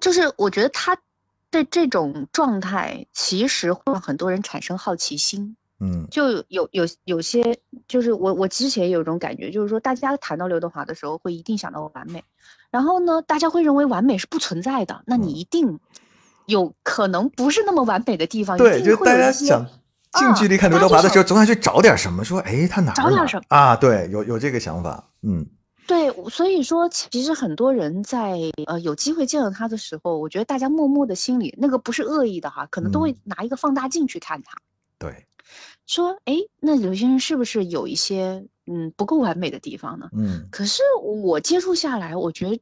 [0.00, 0.98] 就是我觉得他
[1.50, 5.56] 对这种状态其实会让很多人产生好奇心。
[5.80, 6.06] 嗯。
[6.10, 12.24] 就有有有些，就是我我之前有一种感觉，就是说大家谈到刘德华的时候，会一定想到完美，
[12.70, 15.36] 然后呢，大家会认为完美是不存在的，那你嗯。
[15.36, 15.80] 一定
[16.46, 19.66] 有可能不是那么完美的地方，对，就大家想
[20.12, 23.44] 近距离看刘德华的时候，总想去找点什么，说哎，他哪儿找点什么？
[23.48, 23.76] 啊？
[23.76, 25.46] 对，有有这个想法，嗯。
[25.86, 33.16] 对，所以说其实很多人在呃有机会见到他的时候，我觉得大家默默的心里那个不是恶意的哈，可能都会嗯。
[33.24, 34.58] 拿一个放大镜去看他，
[34.98, 35.26] 对，
[35.90, 40.08] 说哎，那刘先生是不是有一些嗯不够完美的地方呢？
[40.12, 42.60] 嗯可是我接触下来，我觉得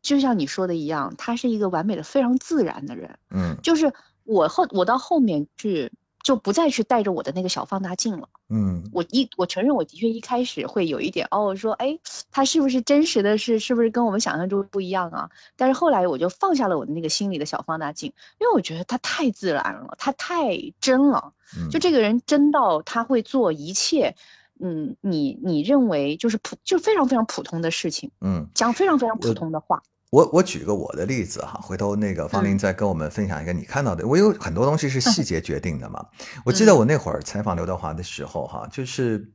[0.00, 3.18] 就像你说的一样，他是一个完美的非常自然的人。
[3.28, 3.92] 嗯就是
[4.24, 8.28] 我后我到后面去就不再去带着我的那个小放大镜了。
[8.48, 11.98] 嗯我一我承认我的确一开始会有一点哦，说哎，
[12.30, 15.30] 他是不是真实的是是不是跟我们想象中不一样啊？
[15.56, 21.32] 但是后来我就放下了我的那个心里的小放大镜，因为我觉得他太自然了，他太真了。
[21.56, 24.14] 嗯，就这个人真到他会做一切，
[24.60, 28.48] 嗯，你你认为就是普就非常非常普通的事情，嗯。
[28.54, 29.82] 讲非常非常普通的话。
[30.10, 34.06] 我我举个我的例子哈，回头那个方林嗯再跟我们分享一个你看到的。
[34.06, 36.04] 我有很多东西是细节决定的嘛。
[36.44, 39.32] 我记得嗯我那会儿采访刘德华的时候哈，就是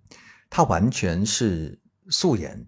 [0.50, 2.68] 他完全是素颜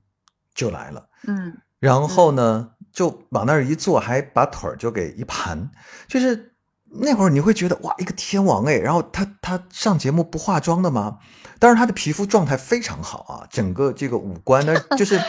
[0.56, 5.70] 就来了，嗯然后呢就往那儿一坐，还把腿儿就给一盘，
[6.08, 6.54] 就是
[6.86, 11.20] 那会儿你会觉得哇，一个天王哎，然后他他上节目不化妆的吗？
[11.60, 15.20] 但是他的皮肤状态非常好啊，整个这个五官呢，就是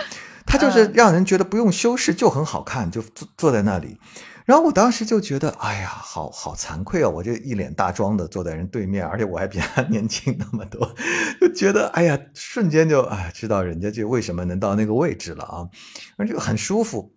[0.48, 3.98] 他就是嗯让人觉得不用修饰就很好看，就坐坐在那里。
[4.46, 7.08] 然后我当时就觉得，哎呀，好好惭愧啊！
[7.08, 10.90] 我这一脸大妆的坐在人对面，而且我还比他年轻那么多，
[11.38, 15.68] 就觉得，哎呀，瞬间就哎，知道人家就为什么能到那个位置了啊，
[16.16, 17.12] 而且很舒服。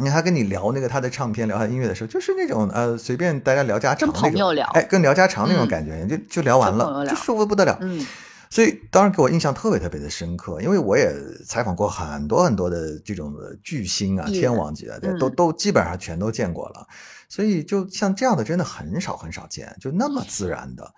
[0.00, 7.78] 你看他跟你聊那个他的唱片，聊他音乐的时候，就是那种呃随便大家聊家常跟那种，朋友聊哎，跟聊家常那种嗯感觉，就就聊完了，就舒服得不得了。
[7.80, 8.04] 嗯
[8.50, 11.12] 所以当然给我印象特别特别的深刻，因为我也
[11.44, 16.86] 采访过很多很多的这种的巨星啊、天王级的，对都嗯都基本上全都见过了。
[17.28, 20.94] 所以就像这样的真的很少很少见，就那么自然的。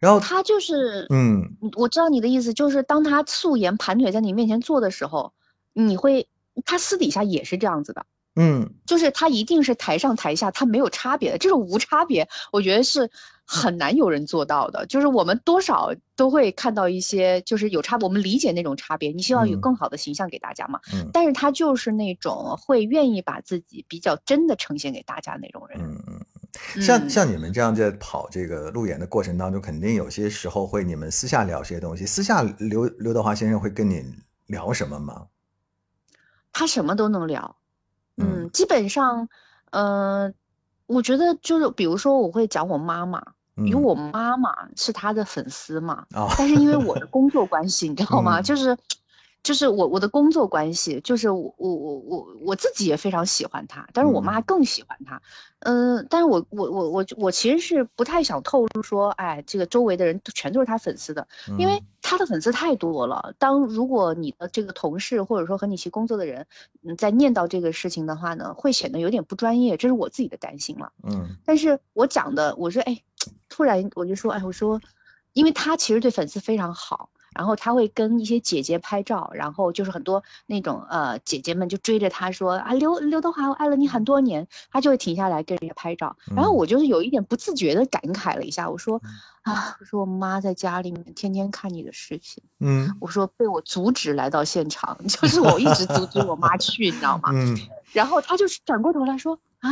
[0.00, 5.32] 然后他就是，嗯我知道你的意思，就是当他素颜盘腿在你面前坐的时候，
[5.72, 6.28] 你会，
[6.64, 8.06] 他私底下也是这样子的，
[8.36, 13.10] 嗯就是他一定是台上台下他没有差别的，这种无差别，我觉得是
[13.48, 14.84] 很难有人做到的。
[14.86, 20.80] 就是我们多少都会看到一些就是有差别，我们理解那种差别，你希望有嗯更好的形象给大家嘛。
[20.92, 25.80] 嗯但是他就是那种会愿意把自己比较真的呈现给大家那种人。
[25.80, 32.04] 嗯嗯，像嗯像你们这样在跑这个路演的过程当中，肯定有些时候会你们私下聊些东西。
[32.04, 34.04] 私下刘刘德华先生会跟你
[34.46, 35.26] 聊什么吗？
[36.50, 37.56] 他什么都能聊，
[38.16, 39.28] 嗯嗯，基本上，
[39.70, 40.32] 呃，
[40.86, 43.34] 我觉得就是比如说我会讲我妈妈，
[43.66, 48.40] 因为嗯我妈妈是他的粉丝嘛，哦但是因为我的 工作关系，你知道吗？
[48.40, 48.76] 嗯就是
[49.42, 55.22] 就是我我的工作关系，就是我我我我我自己也非常喜欢他，但是我妈嗯更喜欢他，
[55.60, 63.34] 嗯、但是我我我我我其实是不太想透露说，哎，这个周围的人全都是他粉丝的，因为嗯他的粉丝太多了。
[63.38, 66.46] 当如果你的这个同事或者说和你一起工作的人，
[66.82, 70.92] 嗯，在念叨这个事情的话呢，会显得有点不专业，这是我自己的担心了。
[71.02, 73.02] 嗯但是我讲的，我说，哎，
[73.48, 74.80] 突然我就说，哎，我说，
[75.32, 86.56] 因为他其实对粉丝非常好，然后他会跟一些姐姐拍照，然后就是很多那种呃姐姐们就追着他说啊，刘刘德华，我爱了你很多年，他就会停下来跟人家拍照，然后嗯。
[86.58, 89.00] 我就是有一点不自觉的感慨了一下，我说
[89.42, 92.96] 啊，我说我妈在家里面天天看你的视频，嗯。
[93.00, 97.30] 我说被我阻止来到现场， 就是我一直阻止我妈去，你知道吗？
[97.32, 97.56] 嗯。
[97.92, 99.70] 然后他就是转过头来说啊，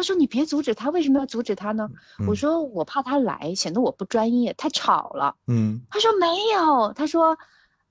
[0.00, 1.90] 他说你别阻止他，为什么要阻止他呢？
[2.26, 5.36] 我嗯说我怕他来，显得我不专业，太吵了。
[5.46, 7.36] 嗯他说没有，他说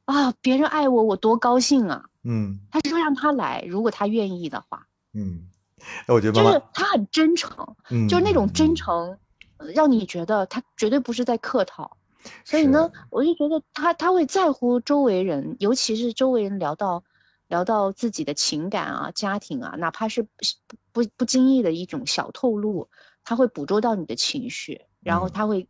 [0.05, 2.05] 啊，别人爱我，我多高兴啊。
[2.23, 5.49] 嗯他说让他来，如果他愿意的话，嗯，
[6.07, 9.19] 哎我觉得就是他很真诚，嗯，就是那种嗯真，诚，
[9.57, 11.97] 呃让你觉得他绝对不是在客套。
[12.43, 17.03] 所以呢，我就觉得他他会在乎周围人，尤其是周围人聊到
[17.47, 20.27] 聊到自己的情感啊、家庭啊，哪怕是
[20.91, 22.89] 不不不经意的一种小透露，
[23.23, 25.31] 他会捕捉到你的情绪，然后嗯。
[25.31, 25.67] 他会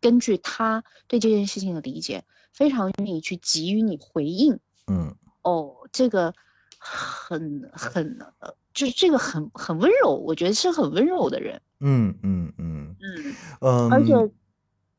[0.00, 4.60] 根据他对这件事情的理解，非常愿意去给予你回应。
[4.86, 5.16] 嗯。
[5.42, 6.34] 哦，这个
[6.78, 11.62] 很很呃，就是这个很很温柔，我觉得是很温柔的人。
[11.80, 12.96] 嗯嗯嗯。
[13.00, 14.12] 嗯，嗯，而且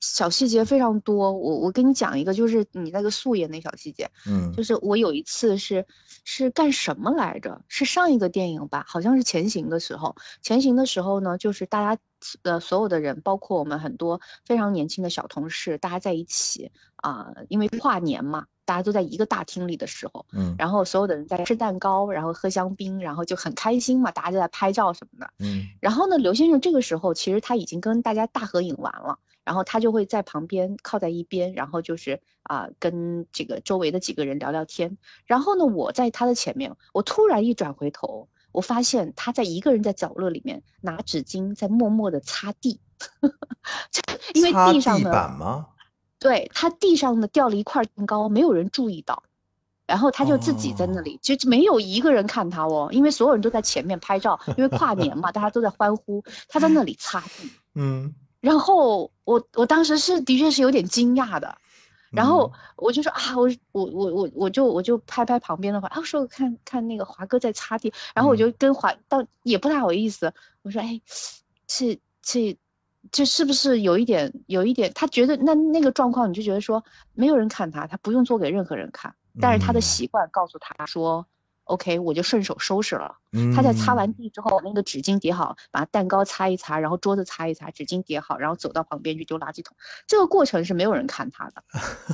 [0.01, 1.31] 小细节非常多。
[1.31, 5.85] 我我跟你讲一个，就是你那个素颜那小细节，嗯就是我有一次是
[6.25, 7.61] 是干什么来着？
[7.69, 8.83] 是上一个电影吧？
[8.87, 10.15] 好像是前行的时候。
[10.41, 12.01] 前行的时候呢，就是大家
[12.41, 25.31] 呃所有的人，包括我们很多非常年轻的小同事，大家在一起啊、因为跨年嘛，大家都在一个大厅里的时候，嗯然后所有的人在吃蛋糕，然后喝香槟，然后就很开心嘛，大家就在拍照什么的。
[25.39, 34.97] 嗯然后呢，刘先生这个时候其实他已经跟大家大合影完了，然后他就会在旁边靠在一边，然后就是啊、跟这个周围的几个人聊聊天。
[35.25, 42.80] 然后呢，我在他的前面，我突然一转回头，我发现他在一个人在角落里面拿纸巾在默默的擦地，
[43.91, 44.01] 就
[44.34, 45.67] 因为地地上呢，板吗？
[46.19, 49.23] 对他地上呢掉了一块蛋糕，没有人注意到。
[49.88, 57.51] 然后他就自己在那里，就没有一个人看他哦，因为所有人都在前面拍照，因为跨年嘛，大家都在欢呼，他在那里擦地。
[57.73, 61.58] 嗯，然后我我当时是的确是有点惊讶的，
[62.10, 62.60] 然后嗯。
[62.75, 68.38] 我就说啊，我我我我我就我就拍拍旁边的华，啊，我说看看那个华哥在擦地，然后我嗯。
[68.38, 70.99] 就跟华到也不太好意思，我说哎，
[71.67, 72.58] 这这
[73.12, 74.91] 这是不是有一点有一点？
[74.93, 79.82] 他觉得那那个状况，你就觉得说没有人看他，他不用做给任何人看，但是他的嗯。
[79.82, 81.27] 习惯告诉他说。
[81.71, 83.15] OK，我就顺手收拾了。
[83.55, 89.77] 他在擦完嗯地之后，那个纸巾叠好，把蛋糕擦一擦，然后桌子擦一擦，纸巾叠好，然后走到旁边去丢垃圾桶。
[90.05, 91.63] 这个过程是没有人看他的，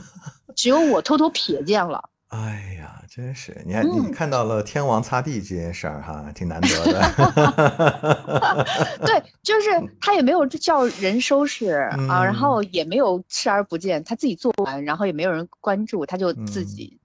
[0.55, 2.09] 只有我偷偷瞥见了。
[2.27, 8.67] 哎呀，真是你还你嗯看到了天王擦地这件事儿哈，挺难得的。
[9.05, 9.69] 对，就是
[10.01, 11.71] 他也没有叫人收拾
[12.09, 16.99] 啊，然嗯后也没有视而不见，他自己做完，然后也没有人关注，他就自嗯己。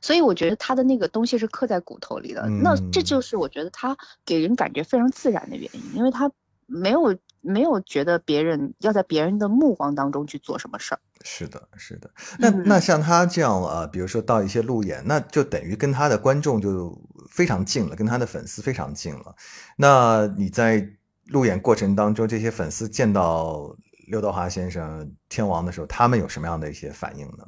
[0.00, 6.30] 所以我觉得他的那个东西是刻在骨头里的，那这嗯就是我觉得他给人感觉非常自然的原因，因为他
[6.66, 11.00] 没有没有觉得别人要在别人的目光当中去做什么事儿。
[11.24, 12.10] 是的，是的。
[12.38, 16.96] 那那嗯像他这样呃，比如说到一些路演，那就等于跟他的观众就
[17.30, 19.34] 非常近了，跟他的粉丝非常近了。
[19.76, 20.88] 那你在
[21.26, 23.76] 路演过程当中，这些粉丝见到
[24.08, 27.46] 刘德华先生天王的时候，他们有什么样的一些反应呢？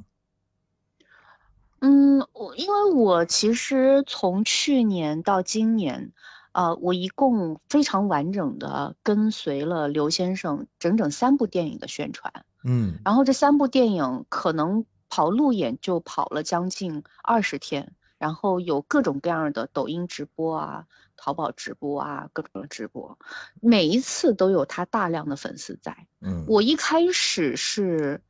[1.85, 6.13] 嗯，我因为我其实从去年到今年，
[6.53, 13.01] 呃，我一共非常完整的跟随了刘先生整整三部电影的宣传，嗯。
[13.05, 20.87] 然后这三部电影可能跑路演就跑了将近二十天，然后有各种各样的抖音直播啊、
[21.19, 23.19] 淘宝直播啊，各种直播，
[23.61, 26.07] 每一次都有他大量的粉丝在。
[26.23, 28.23] 嗯，我一开始是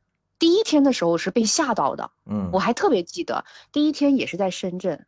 [0.45, 2.11] 第一天的时候是被吓到的。
[2.29, 5.07] 嗯我还特别记得第一天也是在深圳，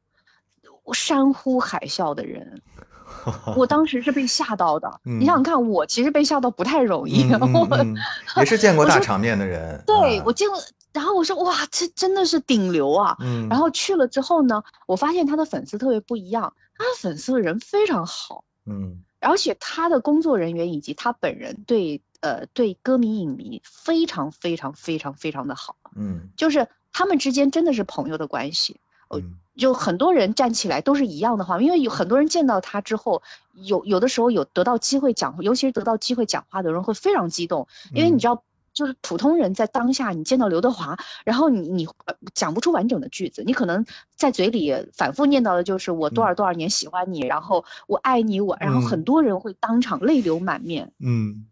[0.84, 2.64] 我山呼海啸的人，
[3.56, 5.00] 我当时是被吓到的。
[5.06, 7.96] 嗯你想想看，我其实被吓到不太容易，嗯嗯我 嗯
[8.38, 9.76] 也是见过大场面的人。
[9.76, 10.60] 啊对我见过，
[10.92, 13.18] 然后我说哇，这真的是顶流啊！
[13.20, 26.30] 嗯，然后去了之后呢，我发现他的粉丝特别不一样，他的粉丝的人非常好，嗯而且他的工作人员以及他本人对呃对歌迷影迷非常非常非常非常的好，嗯。
[26.38, 28.80] 就是他们之间真的是朋友的关系。
[29.10, 29.38] 呃嗯。
[29.56, 43.84] 就很多人站起来都是一样的话，因为有很多人见到他之后，有有的时候有得到机会讲，尤其是得到机会讲话的人会非常激动，因为嗯你知道，就是普通人在当下你见到刘德华，然后你你呃讲不出完整的句子，你可能
[44.16, 48.86] 在嘴里反复念叨的就是我多少多少年喜欢你，然后我爱你，我，然后嗯。
[48.88, 51.48] 很多人会当场泪流满面，嗯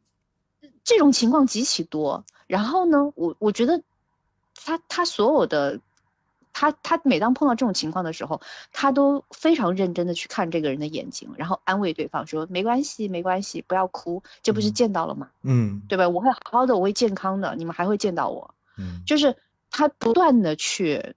[0.85, 2.23] 这种情况极其多。
[2.47, 3.81] 然后呢，我我觉得
[4.55, 5.81] 他他所有的
[6.53, 8.39] 他他每当碰到这种情况的时候，
[8.71, 15.31] 他都非常认真的去看这个人的眼睛，然后安慰对方说没关系没关系，不要哭，这不是嗯见到了吗？
[15.41, 16.07] 嗯对吧？
[16.07, 18.53] 我会好好的，我会健康的，你们还会见到我。
[18.77, 19.35] 嗯就是
[19.71, 21.15] 他不断的去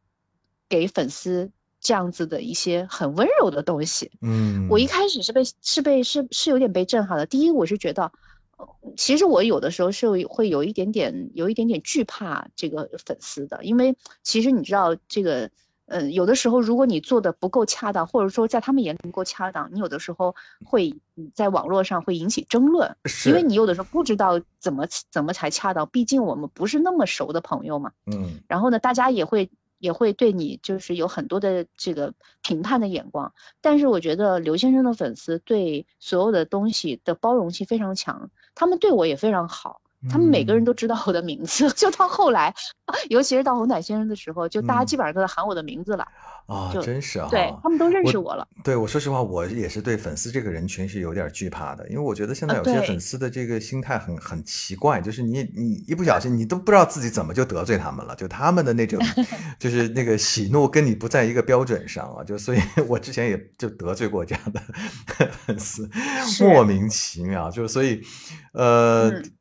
[0.68, 1.50] 给粉丝
[1.80, 4.10] 这样子的一些很温柔的东西。
[4.20, 7.26] 嗯，我一开始是被是被是是有点被震撼的。
[7.26, 8.10] 第一，我是觉得，呃
[8.96, 15.50] 其实我有的时候是会有一点点有一点点惧怕这个粉丝的，因为其实你知道这个。
[15.90, 22.94] 呃，有的时候如果你做的不够恰当，或者说在他们眼里不够恰当，你有的时候会嗯在网络上会引起争论，
[23.24, 27.92] 因为你有的时候不知道怎么怎么才恰当，毕竟我们不是那么熟的朋友嘛。
[28.04, 29.48] 嗯然后呢，大家也会
[29.78, 33.32] 也会对你就是有很多的这个评判的眼光。
[33.60, 39.80] 但是我觉得刘先生的粉丝对所有的东西的包容性非常强，他们对我也非常好。
[40.10, 41.70] 他们每个人嗯都知道我的名字。
[41.74, 42.54] 就到后来，
[43.08, 46.06] 尤其是到红毯先生的时候，就大家嗯基本上都在喊我的名字了，
[46.46, 48.46] 啊，就真是啊，对他们都认识我了。
[48.62, 59.00] 对我说实话，我也是对粉丝这个人群是有点惧怕的，因为我觉得现在啊有些粉丝的这个心态很很奇怪，就是你你一不小心，你都不知道自己怎么就得罪他们了，就他们的那种，
[59.58, 64.60] 就是那个喜怒跟你不在一个标准上啊，就所以 我之前也就得罪过这样的
[65.46, 65.90] 粉丝，
[66.44, 68.00] 莫名其妙，就是所以，
[68.52, 69.10] 呃。
[69.10, 69.32] 嗯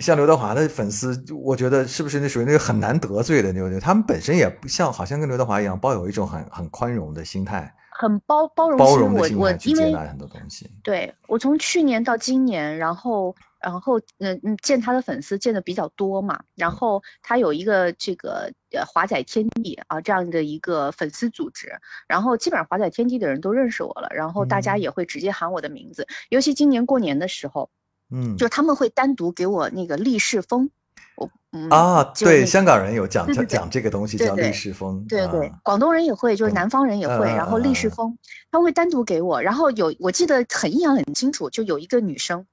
[0.00, 3.78] 像刘德华的粉丝，我觉得是不是那属于那个很难得罪的那种？
[3.80, 10.70] 他们本身也不像，好像跟刘德华一样，抱有一种很很宽容的心态，很包包容心，包容的我心态去我因为接纳很多东西。
[10.82, 27.70] 对我从去年到今年，然后然后嗯嗯见他的粉丝见的比较多嘛，然后他有一个这个呃华仔天地啊这样的一个粉丝组织，然后基本上华仔天地的人都认识我了，然后大家嗯也会直接喊我的名字，尤其今年过年的时候，
[28.10, 30.70] 嗯，就是他们会单独给我那个立式风，
[31.16, 38.18] 我嗯啊，对，香港人有讲讲讲这个东西叫立式风，对对啊，广东人也会，就是嗯南方人也会，嗯然后立式风，
[38.50, 42.46] 他会单独给我，然后有我记得很印象很清楚，就有一个女生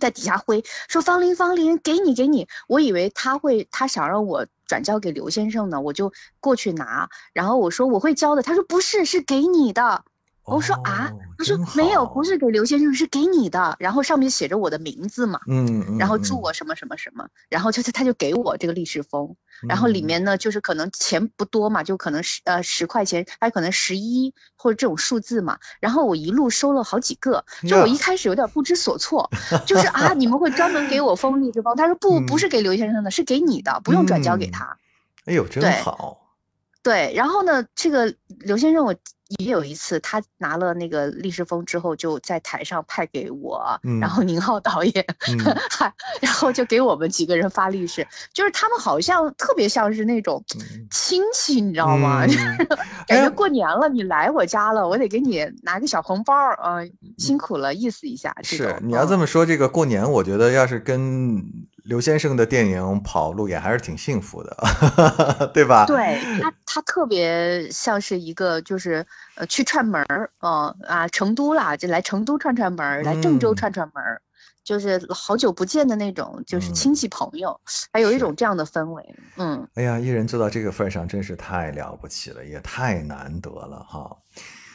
[0.00, 10.04] 在底下挥说方林方林给你给你，我以为他会他想让我转交给刘先生呢，我就过去拿，然后我说我会交的，他说不是是给你的，
[10.48, 15.40] 我说啊哦，他说没有不是给刘先生是给你的，然后上面写着我的名字嘛。
[15.46, 19.36] 嗯，嗯然后祝嗯我什么什么什么，然后就是他就给我这个利是封，
[19.68, 29.30] 然后里嗯面呢就是可能钱不多嘛，就可能十呃十块钱，还可能十一或者这种数字嘛，然后我一路收了好几个，就我一开始有点不知所措，
[29.66, 34.78] 就是啊你们会专门给我封利是封，他说不不嗯是给刘先生的，是给你的，不用转交给嗯他。
[35.26, 36.20] 哎呦，真好，
[36.82, 38.94] 对，然后呢，这个刘先生我
[39.38, 45.38] 也有一次，他拿了那个历史风之后，就在台上派给我，嗯然后宁浩导演， 嗯。
[46.20, 50.86] 然后就给我们几个人发历史，就是他们好像特别像是那种嗯。
[50.90, 52.24] 亲戚，你知道吗？
[52.26, 52.66] 嗯。
[53.06, 58.34] 感觉哎过年了，你来我家了，我得给你拿个小红包儿，嗯、辛苦了，意思一下。
[58.42, 61.42] 是你要这么说，这个过年，我觉得要是跟
[61.88, 64.54] 刘先生的电影跑路演，还是挺幸福的，
[65.54, 65.86] 对吧？
[65.86, 74.20] 对他，他特别像是一个就是呃去串门儿，嗯、啊成都啦，就来成都串串门儿，来郑州嗯串串门儿，
[74.64, 77.58] 就是好久不见的那种，就是嗯亲戚朋友，
[77.90, 79.66] 还有一种这样的氛围，嗯。
[79.72, 84.14] 哎呀，艺人做到这个份儿上，真是太了不起了，也太难得了哈。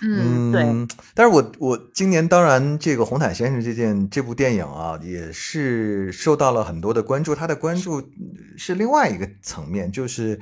[0.04, 7.34] 嗯，对，但是我我今年当然这个《红毯先生》这件这部电影啊，也是受到了很多的关注。
[7.34, 8.04] 他的关注
[8.58, 10.40] 是另外一个层面，就是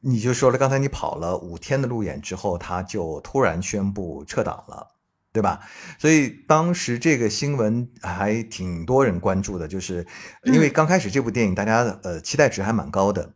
[0.00, 4.88] 你就说了，刚才你跑了五天的路演之后，他就突然宣布撤档了。
[5.36, 5.60] 对吧？
[5.98, 10.06] 所以当时这个新闻还挺多人关注的，就是
[10.44, 13.34] 因为刚开始这部电影大家呃期待值还蛮高的，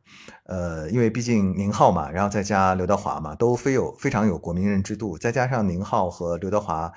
[0.50, 6.92] 呃，因为毕竟宁浩嘛，然后再加刘德华嘛，都非有非常有国民认知度，再加上宁浩和刘德华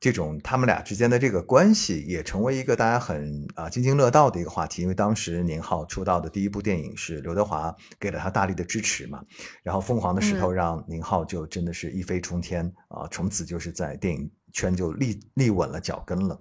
[0.00, 4.82] 这种他们俩之间的这个关系，也成为一个大家很啊津津乐道的一个话题。
[4.82, 9.22] 因为当时宁浩出道的第一部电影是刘德华给了他大力的支持嘛，
[9.62, 16.40] 然后《疯狂的石头》让宁浩就真的是一飞冲天啊，从此就是在电影圈就立立稳了脚跟了。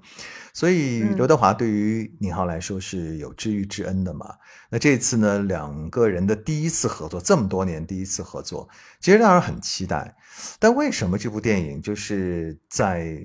[0.54, 4.36] 所以嗯刘德华对于宁浩来说是有知遇之恩的嘛。
[4.70, 8.70] 那这次呢，两个人的第一次合作，这么多年第一次合作，
[9.02, 10.16] 其实让人很期待。
[10.60, 13.22] 但为什么这部电影就是在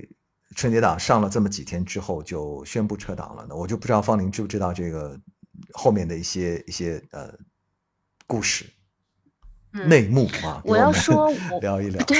[0.56, 3.54] 春节档上了这么几天之后就宣布撤档了呢？
[3.54, 5.18] 我就不知道方林知不知道这个
[5.72, 7.32] 后面的一些一些呃
[8.26, 8.66] 故事、
[9.72, 10.60] 嗯内幕啊。
[10.64, 12.04] 我要们说我聊一聊。
[12.04, 12.16] 对，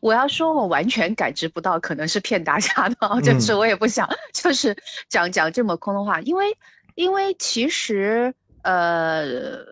[0.00, 3.58] 我要说，我完全感知不到，可能是骗大家的啊，就是嗯。
[3.58, 4.76] 我也不想， 就是
[5.08, 6.56] 讲讲这么空的话，因为
[6.94, 9.64] 因为其实呃，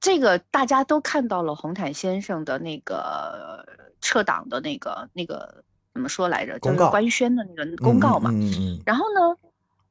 [0.00, 3.66] 这个大家都看到了红毯先生的那个
[4.00, 8.30] 撤档的那个那个怎么说来着，就是官宣的那个公告嘛。
[8.32, 8.82] 嗯嗯嗯。
[8.86, 9.36] 然后呢，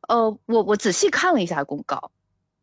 [0.08, 2.12] 呃，我我仔细看了一下公告，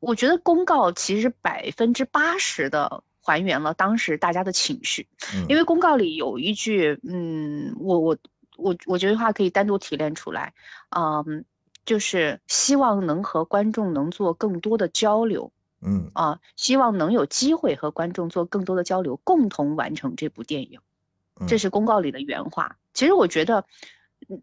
[0.01, 8.17] 我觉得公告其实百分之八十的还原了当时大家的情绪，嗯，因为公告里有一句，嗯，我我
[8.57, 10.55] 我我觉得话可以单独提炼出来，
[10.97, 11.45] 嗯，
[11.85, 15.51] 就是希望能和观众能做更多的交流
[15.83, 20.81] 嗯啊，希望能有机会和观众做更多的交流，共同完成这部电影。
[21.47, 22.79] 这嗯是公告里的原话。
[22.95, 23.65] 其实我觉得，嗯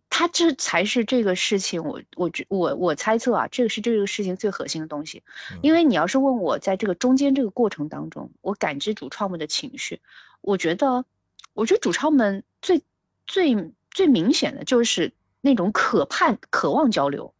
[0.09, 5.23] 他这才是这个事情，我我觉我我猜测啊，这个是这个事情最核心的东西。
[5.51, 10.01] 嗯因为你要是问我在这个中间这个过程当中，我感知主创们的情绪，
[10.41, 11.05] 我觉得，
[11.53, 12.81] 我觉得主创们最
[13.27, 17.34] 最最明显的就是那种渴盼、渴望交流，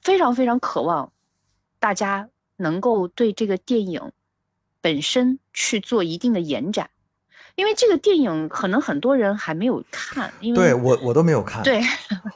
[0.00, 1.12] 非常非常渴望
[1.78, 4.12] 大家能够对这个电影
[4.80, 6.90] 本身去做一定的延展，
[7.54, 11.82] 因为这个电影可能很多人还没有看，因为对我我都没有看，对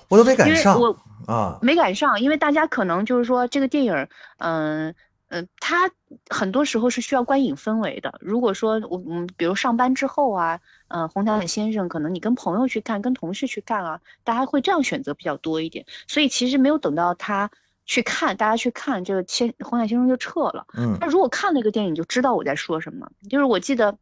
[0.09, 0.97] 我都没赶上我
[1.27, 1.59] 啊。
[1.63, 4.09] 没赶上，因为大家可能就是说这个电影儿，
[4.39, 4.95] 嗯、
[5.29, 5.91] 嗯、它
[6.29, 8.19] 很多时候是需要观影氛围的。
[8.21, 15.87] 如果说我嗯，比如上班之后啊，呃，红毯先生，可能你跟朋友去看，跟同事去看啊，大家会这样选择比较多一点。
[16.07, 17.51] 所以其实没有等到他
[17.87, 20.67] 去看，大家去看这个先红毯先生就撤了。
[20.77, 23.09] 嗯他如果看了一个电影，就知道我在说什么。
[23.29, 23.97] 就是我记得，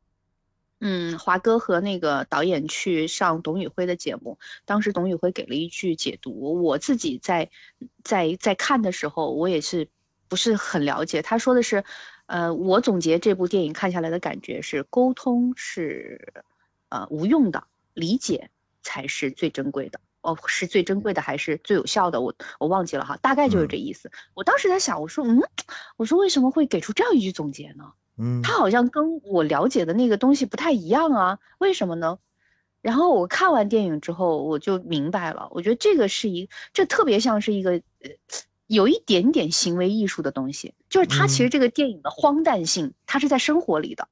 [0.80, 7.50] 嗯，华哥和那个导演去上董宇辉的节目，当时董宇辉给了一句解读，我自己在
[8.02, 9.88] 在在看的时候，我也是
[10.28, 11.22] 不是很了解。
[11.22, 11.84] 他说的是，
[12.26, 16.34] 呃，我总结这部电影看下来的感觉是，沟通是
[16.90, 17.64] 呃无用的，
[17.94, 18.50] 理解
[18.82, 20.00] 才是最珍贵的。
[20.20, 22.20] 哦，是最珍贵的还是最有效的？
[22.22, 24.10] 我我忘记了哈，大概就是这意思。
[24.32, 25.42] 我当时在想，我说，嗯，
[25.96, 27.92] 我说为什么会给出这样一句总结呢？
[28.16, 32.18] 嗯它好像跟我了解的那个东西不太一样啊，为什么呢？
[32.80, 38.10] 然后我看完电影之后，我就明白了，我觉得这个是一，这特别像是一个呃，
[38.66, 44.08] 有一点点行为艺术的东西，就是它其实嗯这个电影的荒诞性，它是在生活里的。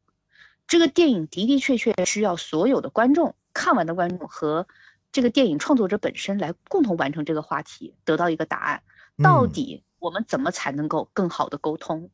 [0.67, 4.67] 这个电影的的确确需要所有的观众看完的观众和
[5.11, 8.83] 这个电影创作者本身来共同完成这个话题，得到一个答案。
[9.23, 12.09] 到嗯底我们怎么才能够更好的沟通？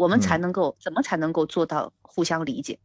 [0.00, 0.40] 我们才嗯。
[0.40, 2.78] 能够怎么才能够做到互相理解？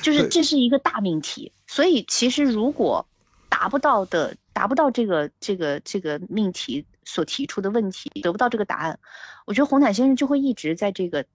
[0.00, 3.08] 就是这是一个大命题，所以其实如果
[3.48, 9.00] 达不到的，达不到这个这个这个命题所提出的问题，得不到这个答案，
[9.44, 11.26] 我觉得红毯先生就会一直在这个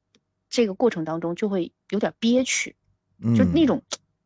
[0.50, 2.78] 这个过程当中就会有点憋屈，
[3.36, 3.84] 就那嗯种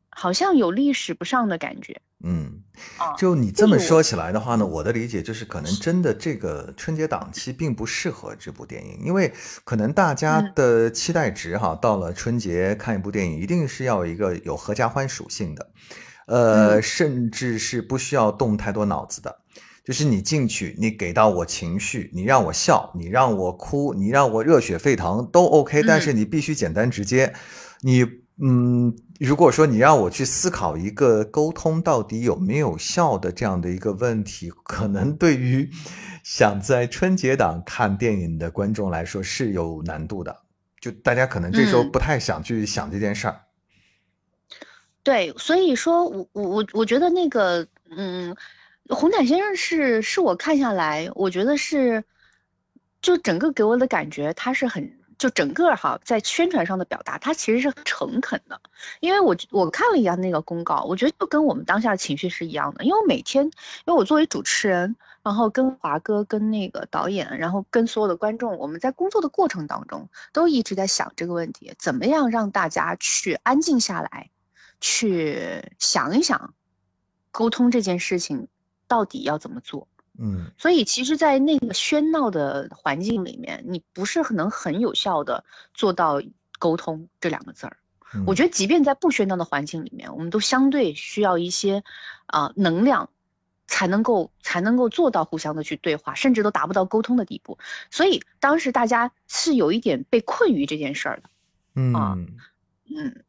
[0.10, 3.14] 好像有历史不上的感觉嗯，啊。
[3.18, 9.32] 就你这么说起来的话呢，我的理解就是，可能真的这个春节档期并不适合这部电影，因为
[9.64, 15.70] 可能大家嗯的期待值哈，到了春节看一部电影，一定是要有一个有合家欢属性的，
[16.28, 19.40] 呃，嗯甚至是不需要动太多脑子的。
[19.86, 27.34] 就是你进去，你给到我情绪，你让我笑，你让我哭，你让我热血沸腾都 OK，但是嗯你必须简单直接。
[27.82, 28.04] 你
[28.42, 35.70] 嗯，如果说你让我去思考一个沟通到底有没有效的这样的一个问题，可能对于
[36.24, 40.42] 想在春节档看电影的观众来说是有难度的。
[40.82, 43.42] 就大家可能这时候嗯不太想去想这件事儿。
[45.02, 48.36] 对，所以说我我我我觉得那个嗯，
[48.90, 52.04] 红毯先生是是我看下来，我觉得是
[53.02, 58.60] 就整个给我的感觉，他是很就整个哈在宣传上的表达，他其实是很诚恳的。
[59.00, 62.84] 因为我我看了一下那个公告，我觉得就跟我们当下的情绪是一样的。
[62.84, 63.52] 因为我每天，因
[63.86, 74.30] 为我作为主持人，然后跟华哥、跟那个导演，然后跟所有的观众，我们在工作的过程当中，都一直在想这个问题：怎么样让大家去安静下来，
[74.82, 76.54] 去想一想，
[77.32, 78.48] 沟通这件事情
[78.88, 79.88] 到底要怎么做。
[80.18, 85.44] 嗯所以其实，在那个喧闹的环境里面，你不是能很有效的
[85.74, 86.22] 做到
[86.60, 87.78] 沟通这两个字儿。
[88.14, 91.84] 嗯，我觉得，即便在不喧闹的环境里面，我们都相对需要一些
[92.28, 93.10] 啊、能量，
[93.68, 97.58] 才能够才能够做到互相的去对话，甚至都达不到沟通的地步。
[97.92, 101.30] 所以当时大家是有一点被困于这件事儿的。
[101.98, 102.38] 啊嗯
[102.88, 103.24] 嗯，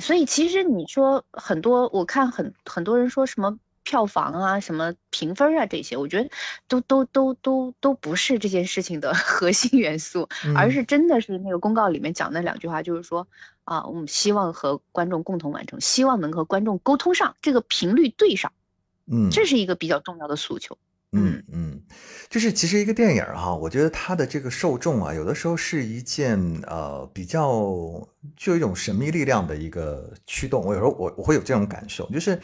[0.00, 6.30] 所以其实你说很多，我看很很多人说什么票房啊、什么评分啊这些，我觉得
[6.68, 10.72] 都都都都都不是这件事情的 核心元素，而嗯。
[10.72, 13.28] 是真的是那个公告里面讲那两句话，就是说
[13.64, 18.52] 啊，我们希望和观众共同完成，希望能和观众沟通上，这个频率对上，
[19.06, 20.78] 嗯，这是一个比较重要的诉求。
[21.14, 21.82] 嗯嗯，
[22.30, 30.64] 就是其实一个电影儿哈，我觉得它的这个受众啊，有的时候是一件呃比较具有一种神秘力量的一个驱动。
[30.64, 32.40] 我有时候我我会有这种感受，就是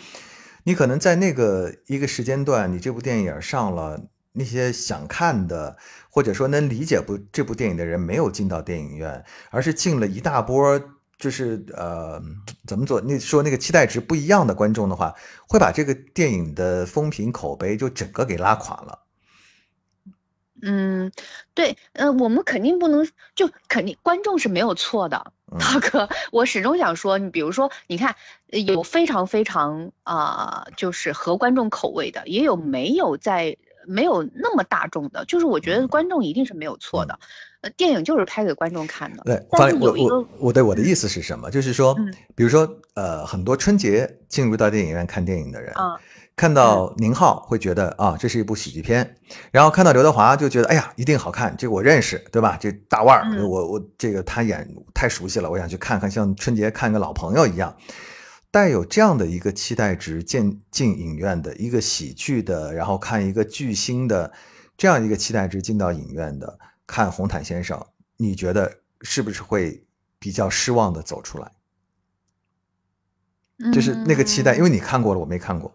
[0.68, 3.98] 你可能在那个一个时间段，你这部电影上了，
[4.32, 5.78] 那些想看的
[6.10, 10.78] 或者说能理解不这部电影的人没有进到电影院，而是进了一大波。
[11.18, 12.22] 就是呃，
[12.66, 13.00] 怎么做？
[13.00, 15.14] 那说那个期待值不一样的观众的话，
[15.48, 19.06] 会把这个电影的风评口碑就整个给拉垮了。
[20.62, 21.12] 嗯，
[21.54, 25.80] 对，呃，我们肯定不能，就肯定观众是没有错的，嗯大。
[25.80, 28.16] 哥，我始终想说，你比如说，你看
[28.50, 33.56] 呃有非常非常啊、就是合观众口味的，也有没有在
[33.86, 37.18] 没有那么大众的，就是我觉得观众一定是没有错的，
[37.62, 41.50] 呃，电影就是拍给观众看的，对，但是有一个我我对我的意思是什么？
[41.50, 45.98] 就是说嗯，比如说呃，很多春节进入到电影院看电影的人，啊，
[46.38, 49.16] 看到宁浩会觉得啊，这是一部喜剧片，
[49.50, 52.56] 然后看到刘德华就觉得哎呀，一定好看，这个我认识，对吧？
[52.58, 57.76] 这大腕儿，嗯我我这个他演太熟悉了，我想去看看，像春节看个老朋友一样。
[58.50, 64.32] 带有这样的一个期待值进进影院的一个喜剧的，然后看一个巨星的
[64.76, 67.78] 这样一个期待值进到影院的，看《红毯先生》，
[68.16, 68.72] 你觉得
[69.02, 69.84] 是不是会
[70.18, 71.52] 比较失望的走出来？
[73.72, 75.74] 就是那个期待，因为你看过了，我没看过，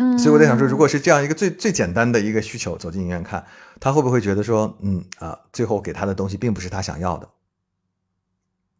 [0.00, 3.44] 嗯，所以我在想说，如果是这样一个最最简单的一个需求走进影院看，
[3.80, 7.28] 他会不会觉得说，嗯啊，最后给他的东西并不是他想要的？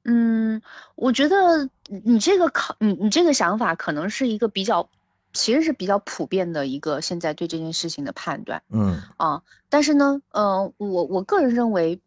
[0.05, 0.63] 嗯，
[0.95, 4.89] 我觉得你这个考你你这个想法可能是一个比较，
[5.35, 9.43] 其实是比较普遍的一个现在对这件事情的判断嗯啊。
[9.69, 12.01] 但是呢，呃，我我个人认为，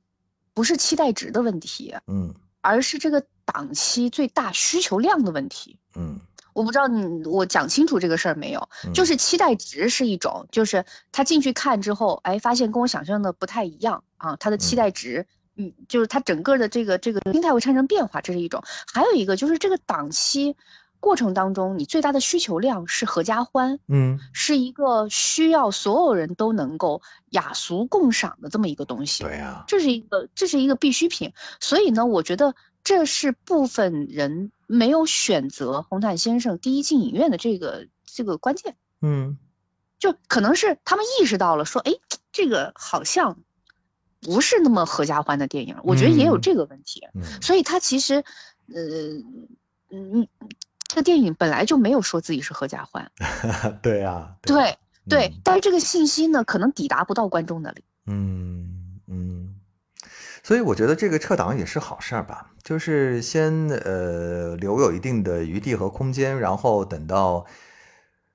[0.55, 5.78] 不是期待值的问题，嗯而是这个档期最大需求量的问题。
[5.93, 6.20] 嗯
[6.53, 8.69] 我不知道你我讲清楚这个事儿没有？
[8.85, 18.63] 嗯，就是期待值是一种，就是他进去看之后，哎，发现跟我想象的不太一样啊，他的期嗯待值，嗯，就是他整个的这个这个心态会产生变化，这是一种。
[18.91, 20.55] 还有一个就是这个档期
[20.99, 29.23] 过程当中，你最大的需求量是合家欢，嗯是一个需要所有人都能够雅俗共赏的这么一个东西。
[29.23, 39.38] 对呀，这是一个这是一个必需品，所以呢，我觉得这是部分人没有选择红毯先生第一进影院的这个这个关键，嗯。
[39.99, 41.93] 就可能是他们意识到了说，哎，
[42.34, 43.39] 这个好像
[44.19, 47.24] 不是那么合家欢的电影，我觉得也有嗯这个问题，嗯。
[47.41, 48.15] 所以他其实，
[48.67, 48.84] 呃，
[49.89, 50.28] 嗯，
[50.89, 53.13] 这个电影本来就没有说自己是合家欢，
[53.82, 57.86] 对呀，对对嗯，但是这个信息呢，可能抵达不到观众那里。
[58.05, 59.55] 嗯嗯，
[60.43, 67.45] 所以我觉得这个撤档也是好事儿吧，就是先呃留有一定的余地和空间，然后等到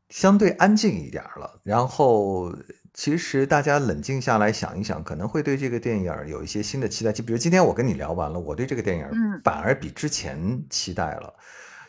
[0.08, 2.50] 相对安静一点儿了，然后
[2.94, 7.12] 其实大家冷静下来想一想，可能会对这个电影有一些新的期待。
[7.12, 9.06] 就比如今天我跟你聊完了，我对这个电影
[9.44, 11.34] 反而比之前期待了。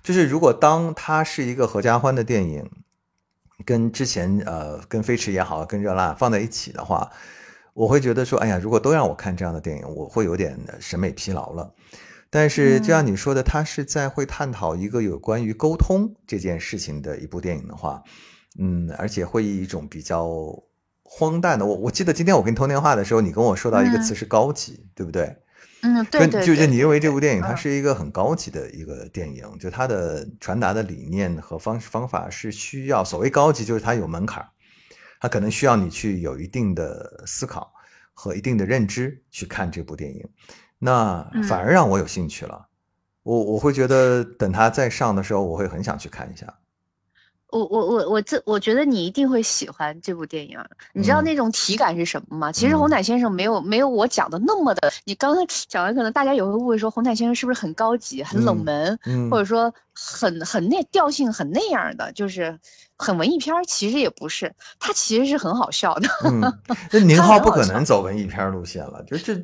[0.04, 2.70] 就是如果当它是一个合家欢的电影，
[3.66, 7.10] 跟之前呃跟飞驰也好，跟热辣放在一起的话，
[7.80, 11.74] 我会觉得说，哎呀，如果都让我看这样的电影，我会有点审美疲劳了。
[12.30, 18.04] 但是就像你说的，它是在会探讨一个有关于沟通这件事情的一部电影的话，
[18.60, 20.28] 嗯，而且会以一种比较
[21.04, 25.34] 荒诞的，我我记得今天我跟你通电话的时候，你跟我说到一个词是高级，对不对？
[25.82, 34.50] 嗯，对对对，就是你认为这部电影它嗯是一个很高级的一个电影，就它的传达的理念和方式方法是需要所谓高级，就是它有门槛儿，
[35.20, 37.74] 它可能需要你去有一定的思考
[38.14, 40.28] 和一定的认知去看这部电影，
[40.78, 42.68] 那反嗯而让我有兴趣了。
[43.24, 46.60] 我我会觉得等它再上的时候，我会很想去看一下。
[47.52, 52.52] 我我我我这我觉得你一定会喜欢这部电影儿，你知道嗯那种体感是什么吗？
[52.52, 62.60] 其实红嗯毯先生没有没有我讲的那么的，你刚才讲的可能大家也会误会说红毯先生是不是很高级、很冷嗯门，嗯或者说很很那调性很那样的，就是
[62.98, 63.66] 很文艺片儿。
[63.66, 66.08] 其实也不是，他其实是很好笑的。
[66.26, 66.42] 嗯，
[66.92, 69.36] 那 宁浩不可能走文艺片儿路线了，就这，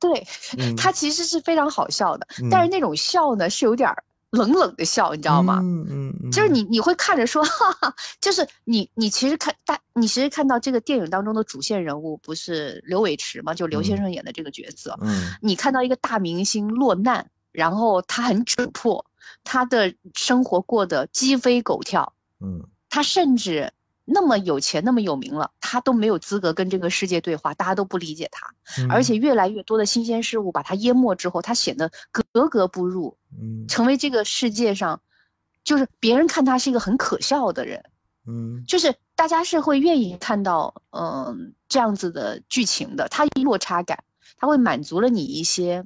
[0.00, 0.26] 对，
[0.58, 5.60] 嗯，它其实是非常好笑的，但是嗯那种笑呢是有点儿冷冷的笑，你知道吗？
[5.62, 13.54] 嗯嗯嗯，就是你你会看着说， 哈哈，就是你你其实看大，你其实看到这个电影当中的主线人物不是刘伟驰吗？
[13.54, 19.04] 就刘先嗯生演的这个角色，嗯你看到一个大明星落难，然后他很窘迫，
[19.44, 23.72] 他的生活过得鸡飞狗跳，嗯他甚至
[24.12, 33.68] 那么有钱那么有名了，他都没有资格跟这个世界对话，大家都不理解他，嗯，而且越来越多的新鲜事物把他淹没之后，他显得格格不入，嗯。
[33.68, 35.00] 成为这个世界上，
[35.62, 37.84] 就是别人看他是一个很可笑的人，
[38.26, 38.64] 嗯。
[38.66, 44.02] 就是大家是会愿意看到，嗯、这样子的剧情的，他落差感，
[44.38, 45.84] 他会满足了你一些，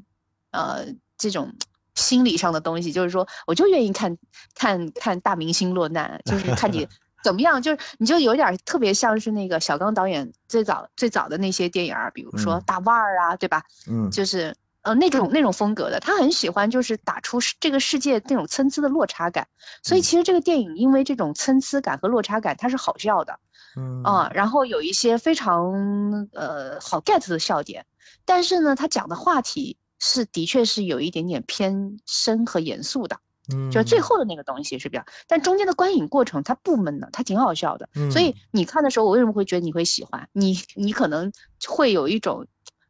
[0.51, 1.55] 呃，这种
[1.95, 4.17] 心理上的东西，就是说，我就愿意看
[4.55, 6.89] 看看大明星落难，就是看你
[7.25, 12.63] 怎么样，就是你就有点儿特别像是那个小刚导演最早最早的那些电影儿，比如说嗯。
[12.67, 13.65] 大腕儿啊，对吧？
[13.89, 14.11] 嗯。
[14.11, 19.49] 就是呃那种那种风格的，他很喜欢就是打出世这个世界那种参差的落差感，
[19.83, 20.03] 所以嗯。
[20.03, 23.41] 其实这个电影因为这种参差感和落差感，它是好笑的
[23.75, 24.03] 嗯。
[24.05, 27.87] 啊，然后有一些非常呃好 get 的笑点，
[28.27, 33.21] 但是呢，他讲的话题是的确是有一点点偏深和严肃的，
[33.53, 38.35] 嗯，就是最后的那个东西是比较，但中间的观影过程它不闷的，它挺好笑的，所以嗯。
[38.51, 40.29] 你看的时候，我为什么会觉得你会喜欢？
[40.33, 41.33] 你你可能
[41.67, 42.47] 会有一种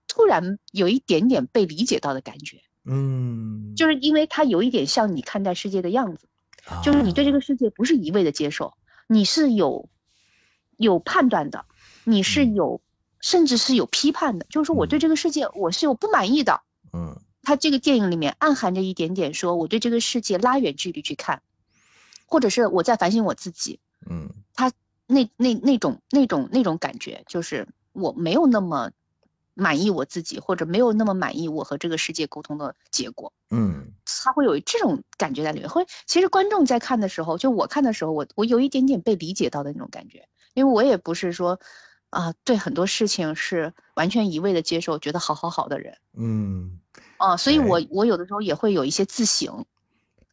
[0.06, 6.28] 突然有一点点被理解到的感觉，嗯，就是因为它有一点像你看待世界的样子，
[6.84, 8.74] 就是你对这个个世界不是一味的接受，
[9.08, 9.88] 你是有
[10.76, 11.64] 有判断的，
[12.04, 12.54] 你是嗯。
[12.54, 12.80] 有
[13.20, 15.00] 甚至是有批判的，就是说我对嗯。
[15.00, 16.60] 这个世界我是有不满意的。
[16.92, 21.42] 嗯他这个电影里面暗含着一点点说我对这个世界拉远距离去看，
[22.26, 24.72] 或者是我在反省我自己，嗯他
[25.06, 28.90] 那那那种那种那种感觉，就是我没有那么
[29.54, 33.32] 满意我自己，或者没有那么满意我和这个世界沟通的结果。
[33.50, 35.68] 嗯他会有这种感觉在里面。
[35.68, 41.60] 会，其实观众在看的时候，就我看的时候，我我有一点点被理解到的那种感觉，因为我也不是说
[42.10, 46.78] 啊、对很多事情是完全一味的接受，觉得好好好的人嗯
[47.16, 49.66] 啊、所以我哎我有的时候也会有一些自省，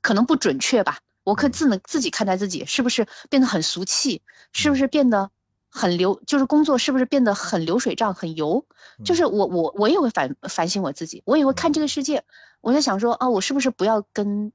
[0.02, 1.00] 可能不准确吧。
[1.24, 4.22] 我可嗯自能自己看待自己，是不是变得很俗气？
[4.54, 5.30] 是不嗯是变得
[5.70, 6.22] 很流？
[6.26, 8.66] 就是工作是不是变得很流水账、很油？
[9.06, 12.24] 就嗯是我我我也会反反省我自己，我也会看这个世界，
[12.60, 14.52] 我在想说啊，我是不是不要跟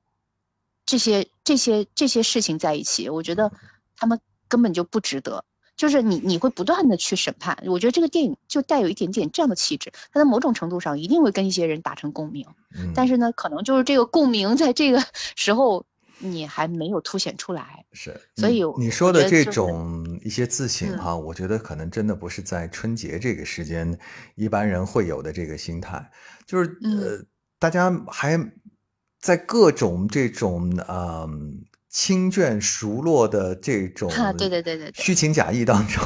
[0.84, 3.08] 这些这些这些事情在一起？
[3.08, 3.52] 我觉得
[3.96, 5.44] 他们根本就不值得。
[5.76, 15.04] 就是你你会不断的去审判，我觉得这个电影就带有一点点这样的气质，它在某种程度上一定会跟一些人达成共鸣，嗯，但是呢，可能就是这个共鸣在这个
[15.36, 15.84] 时候
[16.18, 17.84] 你还没有凸显出来。
[17.92, 23.98] 是，所以你说的这种一些自省嗯哈，我觉得可能真的不是在春节这个时间
[24.34, 26.10] 一般人会有的这个心态，
[26.46, 27.26] 就是呃，嗯
[27.58, 28.38] 大家还
[29.20, 31.64] 在各种这种嗯
[31.98, 35.02] 亲眷熟络的这种哈对对对对对。
[35.02, 36.04] 虚情假意当中，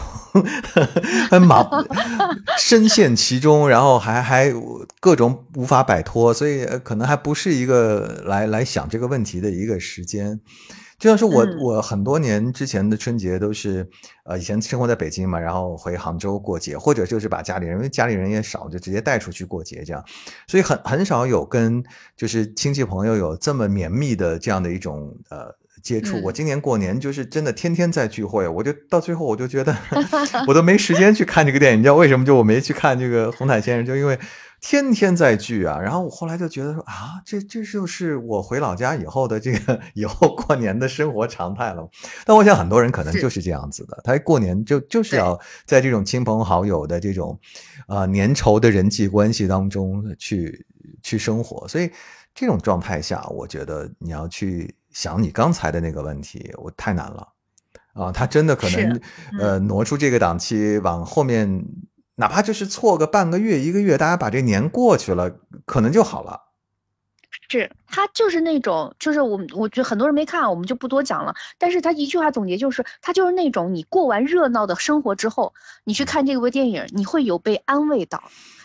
[1.28, 1.68] 很忙
[2.60, 4.54] 深陷其中，然后还还
[5.00, 10.38] 各种无法摆脱，所以呃可能还不是一个来来想这个问题的一个时间。
[10.96, 11.58] 就像是我、嗯。
[11.60, 13.88] 我很多年之前的春节都是，
[14.24, 20.04] 呃，以前生活在北京嘛，然后回杭州过节，或者就是把家里人，因为家里人也少，就直接带出去过节这样，
[20.46, 21.82] 所以很很少有跟
[22.16, 25.52] 就是亲戚朋友有这么绵密的这样的一种呃
[25.82, 26.20] 接触。
[26.22, 29.76] 我嗯今年过年就是真的天天在聚会，我就到最后我就觉得
[30.46, 32.24] 我都没时间去看这个电影，你知道为什么？
[32.24, 34.18] 就我没去看这个《红毯先生》，就因为。
[34.62, 41.88] 天天在聚啊，然后我后来就觉得说啊，这这就是我回老家以后的这个以后过年的生活常态了。
[42.26, 47.40] 但我想很多人可能就是这样子的，他过年就就是要在这种亲朋好友的这种
[47.86, 50.66] 啊、呃粘稠的人际关系当中去
[51.02, 51.90] 去生活，所以
[52.34, 57.28] 这种状态下，我觉得你要去想你刚才的那个问题，我太难了
[57.94, 58.12] 啊！
[58.12, 59.02] 他真的可能是
[59.38, 61.64] 呃挪出这个档期往后面。
[62.16, 66.42] 哪怕就是错个半个月、一个月，大家把这年过去了，可能就好了。
[67.48, 71.34] 是他就是那种，就是我们我觉得很多人没看，我们就不多讲了。
[71.56, 78.24] 但是他一句话总结就是，他就是那种你过完热闹的生活之后，你去看这部电影，你会有被安慰到，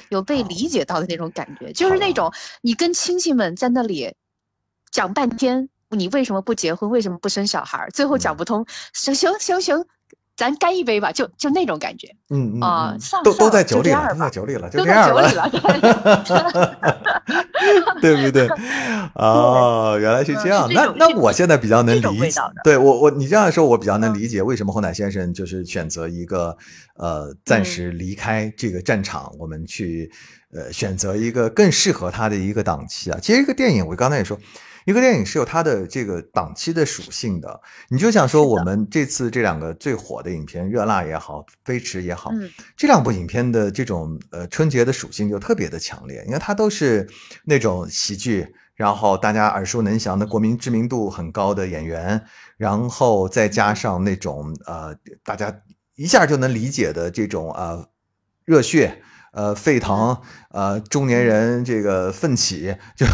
[0.10, 4.16] 有被理解到的那种感觉，就是那种你跟亲戚们在那里
[4.92, 9.86] 讲半天，你为什么不结婚，为什么不生小孩，最后讲嗯不通，行行行行，
[10.38, 15.32] 咱干一杯吧，就就那种感觉，嗯嗯啊嗯都 都在酒里了，都在酒里了，就都这样了
[18.02, 18.48] 对对不对？
[19.16, 20.70] 哦，原来是这嗯样。
[20.74, 26.56] 那那我现在比较能理解对我我你这样说，我比较能嗯理解为什么侯奶先生就是选择一个
[26.98, 30.12] 呃暂嗯时离开这个战场，我们去
[30.54, 33.18] 呃选择一个更适合他的一个档期啊。
[33.22, 34.38] 其实一个电影，我刚才也说。
[34.86, 37.60] 一个电影是有它的这个档期的属性的，
[37.90, 47.10] 你就想说我们这次这两个最火的影片《热辣》也好，《飞驰》也好，嗯这两部影片的这种呃春节的属性就特别的强烈，因为它都是
[47.44, 52.24] 那种喜剧，然后大家耳熟能详的国民知名度很高的演员，
[52.58, 55.62] 然后再加上那种呃大家
[55.96, 57.88] 一下就能理解的这种呃
[58.46, 59.02] 热血。
[59.36, 60.18] 呃，沸腾，
[60.52, 63.06] 呃，中年人这个奋起，就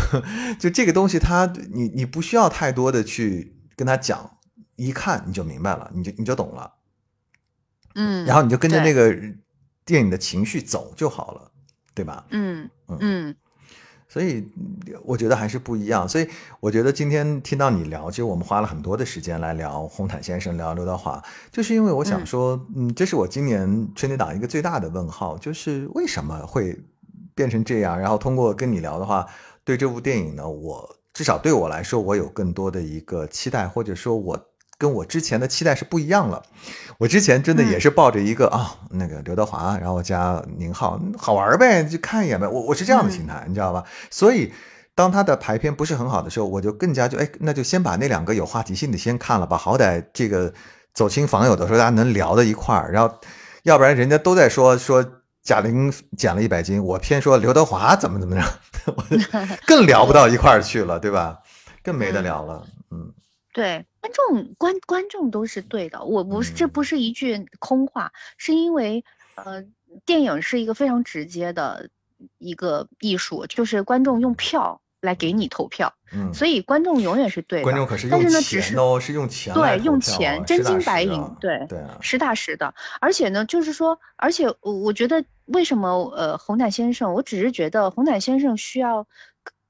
[0.60, 4.38] 就这个东西它，你你不需要太多的去跟他讲，
[4.76, 6.74] 一看你就明白了，你就你就懂了。
[7.96, 9.12] 嗯，然后你就跟着那个
[9.84, 11.52] 电影的情绪走就好了，
[11.96, 12.24] 对吧？
[12.30, 13.36] 嗯嗯嗯
[14.12, 16.10] 所以嗯我觉得还是不一样。
[16.10, 16.28] 所以
[16.60, 26.78] 我觉得今天听到你聊，其实我们花了很多的时间来聊红毯先生，聊刘德华，就是因为我想嗯说，嗯，这是我今年春节档一个最大的问号，就是为什么会
[27.34, 27.98] 变成这样？
[27.98, 29.26] 然后通过跟你聊的话，
[29.64, 34.51] 对这部电影呢，我至少对我来说，我有更多的一个期待，或者说我。
[34.82, 36.42] 跟我之前的期待是不一样了，
[36.98, 42.48] 我之前真的也嗯是抱着一个、啊，那个刘德华，然后加宁浩，嗯好玩呗，就看一眼呗。
[42.48, 43.84] 我我是这样的心态，你知道吧？
[44.10, 44.52] 所以
[44.96, 50.52] 当他的排片不是很好的时候，我就更加就哎，那就先把那两个有话题性的先看了吧，好歹这个
[50.96, 53.16] 走亲访友的时候大家能聊到一块儿，然后
[53.62, 55.06] 要不然人家都在说说
[55.44, 58.44] 贾玲减了一百斤，我偏说刘德华怎么怎么着，
[58.98, 59.04] 我
[59.68, 61.38] 更聊不到一块儿去了，对吧？
[61.84, 62.81] 更没得聊了，嗯
[63.54, 69.04] 对，观众观观众都是对的，我不是这嗯不是一句空话，是因为
[69.36, 69.66] 呃，
[70.06, 71.90] 电影是一个非常直接的
[72.38, 77.64] 一个艺术，就是观众用票来给你投票，嗯，所以观众永远是对的。
[77.64, 81.68] 观众可是但用是呢只是钱哦，是用钱来对，用钱真金白银啊，对
[82.02, 82.74] 实打实的。
[83.00, 89.08] 而且呢，就是说，而且我我觉得为什么呃红毯先生，我只是觉得红毯先生需要，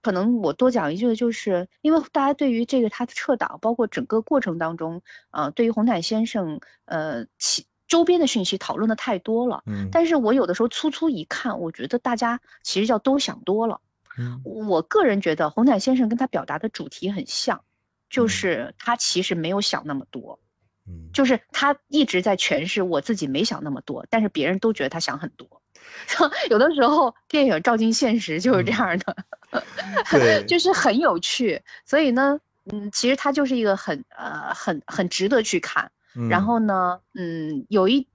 [0.02, 9.64] 可能我多讲一句的就是，因为大家对于这个他的撤档，包括整个过程当中，呃，对于红毯先生呃其周边的讯息讨论的太多了。
[9.66, 13.82] 嗯，但是我有的时候粗粗一看，我觉得大家其实叫都想多了。
[14.18, 17.64] 嗯我个人觉得红毯先生跟他表达的主题很像，
[18.10, 20.40] 就嗯是他其实没有想那么多。
[20.88, 25.62] 嗯，就是他一直在诠释我自己没想那么多，但是别人都觉得他想很多。
[26.50, 29.26] 有的时候电影照进现实就是这样的，嗯
[30.12, 31.62] 对，就是很有趣。
[31.86, 32.40] 所以呢，
[32.72, 35.92] 嗯，其实它就是一个很呃很很值得去看。
[36.30, 38.06] 然嗯后呢，嗯，有一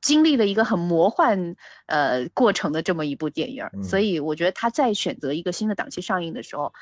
[0.00, 1.56] 经历了一个很魔幻
[1.86, 6.72] 呃过程的这么一部电影儿，所嗯以我觉得他在选择一个新的档期上映的时候，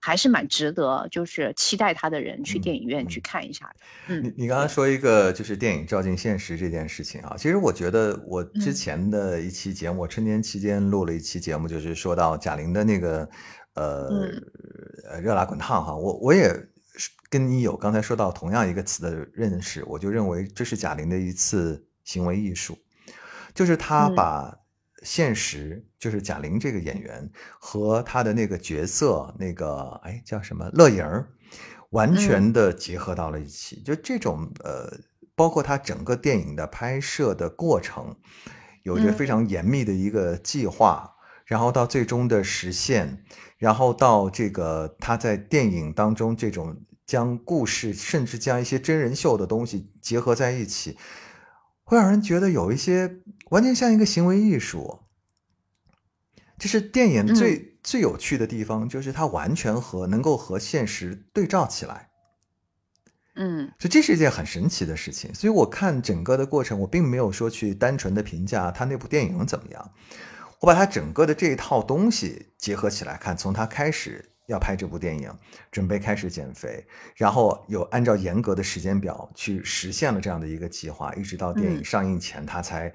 [0.00, 3.22] 还是蛮值得，就是期待他的人去嗯电影院去嗯。
[3.22, 4.14] 看一下的。
[4.20, 8.72] 你嗯你刚刚说一个就是电影照进现实这件事情啊，其实我觉得我之嗯。
[8.72, 13.28] 前的一期节目，我春节期间录了一期节目，就是说到贾玲的那个
[13.74, 14.30] 呃
[15.20, 16.54] 热辣滚烫哈，我我也
[17.28, 22.78] 跟你有刚才说到同样一个词的认识，我就认为这是贾玲的一次行为艺术，
[23.54, 24.14] 就是她嗯。
[24.14, 24.56] 把
[25.06, 27.30] 现实，就是贾玲这个演员
[27.60, 31.28] 和她的那个角色，那个哎叫什么乐莹儿，
[31.90, 33.80] 完嗯全的结合到了一起。
[33.82, 34.92] 就这种呃，
[35.36, 38.16] 包括她整个电影的拍摄的过程，
[38.82, 43.22] 有着嗯非常严密的一个计划，然后到最终的实现，
[43.58, 46.76] 然后到这个她在电影当中这种
[47.06, 50.98] 将故事，甚至将一些真人秀的东西结合在一起，
[51.84, 53.20] 会让人觉得有一些
[53.50, 55.00] 完全像一个行为艺术。
[56.58, 62.08] 就是电影最、最有趣的地方，就是它完全和能够和现实对照起来。
[63.38, 65.34] 嗯所以这是一件很神奇的事情。
[65.34, 69.92] 所以我看整个的过程，我并没有说去单纯的评价他那部电影怎么样，
[70.60, 75.30] 我把他整个的这一套东西结合起来看，从他开始要拍这部电影，
[75.70, 82.90] 准备开始减肥，然后有按照严格的时间表去实现了这样的一个计划，一直到电影嗯上映前，他才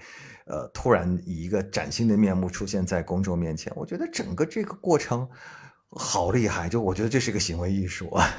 [0.52, 3.72] 呃突然以一个崭新的面目出现在公众面前。
[3.76, 5.28] 我觉得整个这个过程
[5.90, 8.30] 好厉害，就我觉得这是个行为艺术啊。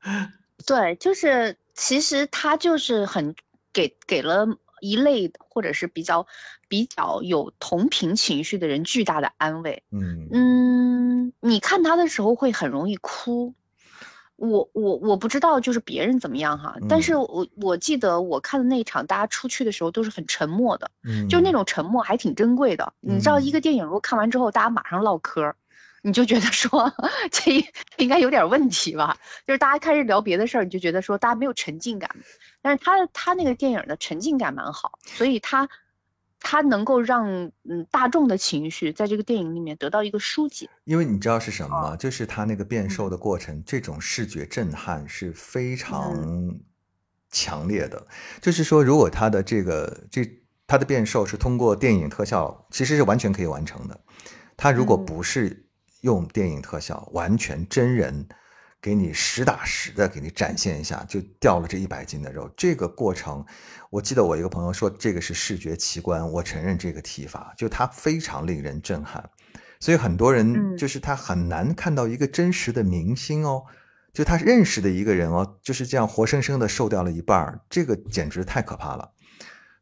[0.64, 3.34] 对，就是其实他就是很
[3.72, 4.46] 给给了
[4.80, 6.26] 一类或者是比较
[6.68, 9.82] 比较有同频情绪的人巨大的安慰。
[9.90, 13.54] 嗯嗯，你看他的时候会很容易哭。
[14.36, 22.92] 我我我不知道就是别人怎么样哈，但是嗯我我记得我看的那一场，大家出去的时候都是很沉默的，嗯，就那种沉默还挺珍贵的。
[23.00, 25.56] 你知道一嗯个电影如果看完之后大家马上唠嗑儿，
[26.02, 26.92] 你就觉得说
[27.30, 27.66] 这
[27.96, 29.16] 应该有点问题吧？
[29.46, 32.10] 就是大家开始聊别的事儿，你就觉得说大家没有沉浸感。
[32.60, 35.68] 但是他他那个电影的沉浸感蛮好，所以他
[36.48, 40.70] 他能够让嗯大众的情绪在这个电影里面得到一个疏解。
[40.84, 41.96] 因为你知道是什么吗？
[41.96, 46.60] 就是他那个变嗯瘦的过程，这种视觉震撼是非常
[47.32, 48.06] 强烈的。
[48.40, 50.24] 就是说，如果他的这个这
[50.68, 53.98] 他的变瘦是通过电影特效，其实是完全可以完成的。
[54.56, 55.66] 他如果嗯不是
[56.02, 58.28] 用电影特效，完全真人
[58.86, 62.48] 给你实打实的给你展现一下，就掉了这一百斤的肉。
[62.56, 63.44] 这个过程，
[63.90, 69.28] 我记得我一个朋友说这个是视觉奇观，我承认这个提法，就它非常令人震撼。
[69.80, 73.64] 所以很多人嗯就是他很难看到一个真实的明星哦，
[74.12, 79.10] 就他认识的一个人哦，就是这样活生生的瘦掉了一半儿，这个简直太可怕了。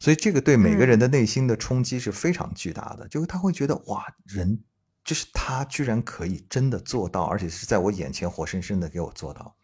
[0.00, 4.60] 所以这个对每个人的内心的冲击是非常巨大的，就是他会觉得哇，人
[5.04, 9.54] 就是他居然可以真的做到，而且是在我眼前活生生的给我做到。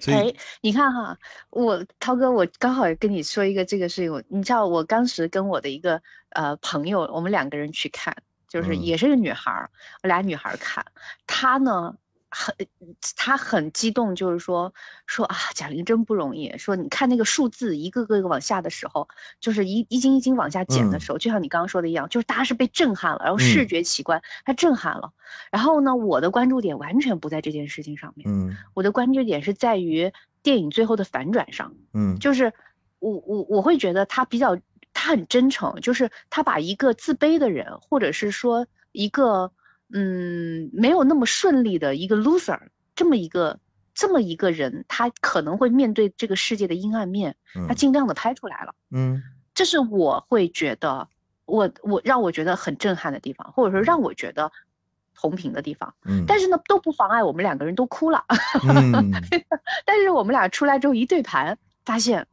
[0.00, 1.18] 所哎以，，你看哈，
[1.50, 8.16] 我涛哥，我刚好跟你说一个这个事情，我你知道我当时跟我的一个呃朋友，我们两个人去看，
[8.48, 9.70] 就是嗯也是个女孩儿，
[10.02, 10.86] 我俩女孩儿看，
[11.26, 11.94] 她呢
[12.34, 12.56] 很
[13.16, 14.72] 他很激动，就是说
[15.06, 19.08] 说啊，贾玲真不容易，说你看那个数字一个个一个往下的时候，
[19.38, 21.00] 就是一一斤一斤往下减的嗯。
[21.00, 23.40] 时候，就像你刚刚说的一样，就是大家是被震撼了，然后嗯。
[23.40, 25.12] 视觉奇观，他震撼了，
[25.50, 28.26] 然后呢，我的关注点完全不在这件事情上面。
[28.26, 28.56] 嗯。
[28.72, 30.10] 我的关注点是在于
[30.42, 32.18] 电影最后的反转上，嗯。
[32.18, 32.54] 就是
[32.98, 34.58] 我我我会觉得他比较
[34.94, 39.52] 他很真诚，就是他把一个自卑的人，或者是说一个
[39.92, 42.58] 嗯没有那么顺利的一个 loser
[42.94, 43.60] 这么一个
[43.94, 47.36] 这么一个人，他可能会面对这个世界的阴暗面，
[47.68, 48.74] 他嗯尽量的拍出来了。
[48.90, 49.22] 嗯
[49.54, 51.08] 这是我会觉得，
[51.44, 54.50] 我我让我觉得很震撼的地方，或者说让我觉得
[55.14, 55.94] 同频的地方。
[56.06, 58.24] 嗯，但是呢，都不妨碍我们两个人都哭了。
[58.66, 59.12] 嗯
[59.84, 62.26] 但是我们俩出来之后一对盘，发现，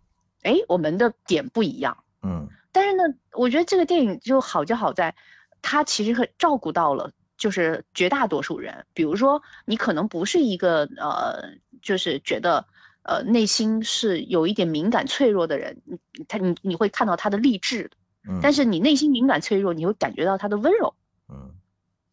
[0.43, 1.97] 哎，我们的点不一样。
[2.23, 3.03] 嗯但是呢，
[3.33, 5.15] 我觉得这个电影就好就好在，
[5.61, 8.85] 它其实很照顾到了，就是绝大多数人。
[8.93, 12.67] 比如说，你可能不是一个呃，就是觉得
[13.01, 17.89] 呃内心是有一点敏感脆弱的人，你他你你会看到他的励志，
[18.27, 20.93] 嗯，但是你内心敏感脆弱，你会感觉到他的温柔。
[21.29, 21.55] 嗯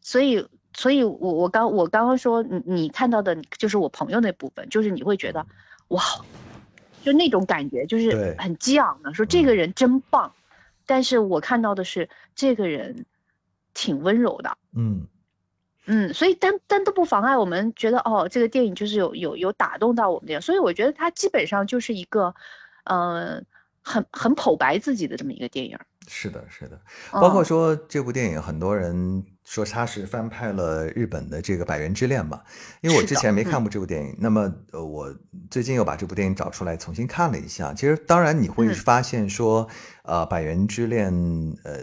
[0.00, 5.44] 所以，所以我我刚我刚刚说你你看到的就是我朋友那部分，就是你会觉得
[5.88, 6.00] 哇，
[7.02, 10.32] 就那种感觉，就是很激昂的，说这个人真棒。
[10.88, 13.04] 但是我看到的是这个人
[13.74, 15.08] 挺温柔的，嗯
[15.86, 22.34] 嗯，所以但但都不妨碍我们觉得哦，这个电影就是有有有打动到我们这样，所以我觉得它基本上就是一个，
[22.84, 23.42] 呃，
[23.82, 25.78] 很很剖白自己的这么一个电影。
[26.08, 26.80] 是的，是的，
[27.12, 27.44] 包括嗯。
[27.44, 32.40] 说这部电影，很多人说它是翻拍了日本的这个《百元之恋》嘛，
[32.80, 35.12] 因为我之前没看嗯过这部电影，那么呃，我
[35.50, 37.74] 最近又把这部电影找出来重新看了一下。
[37.74, 38.74] 其实，当然你会嗯。
[38.74, 39.68] 发现说，
[40.04, 41.12] 呃，《百元之恋》
[41.64, 41.80] 呃，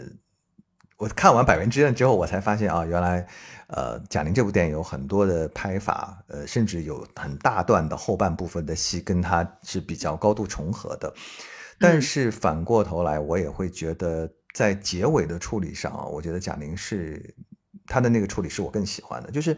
[1.04, 3.26] 我看完《百元之刃》之后，我才发现啊，原来
[3.66, 11.12] 呃，贾玲这部电影有很多的拍法，呃，甚至有很大段的后半部分的戏跟它是比较高度重合的。
[11.78, 17.34] 但嗯是反过头来，我也会觉得在结尾的处理上啊，我觉得贾玲是
[17.86, 19.54] 她的那个处理是我更喜欢的，就是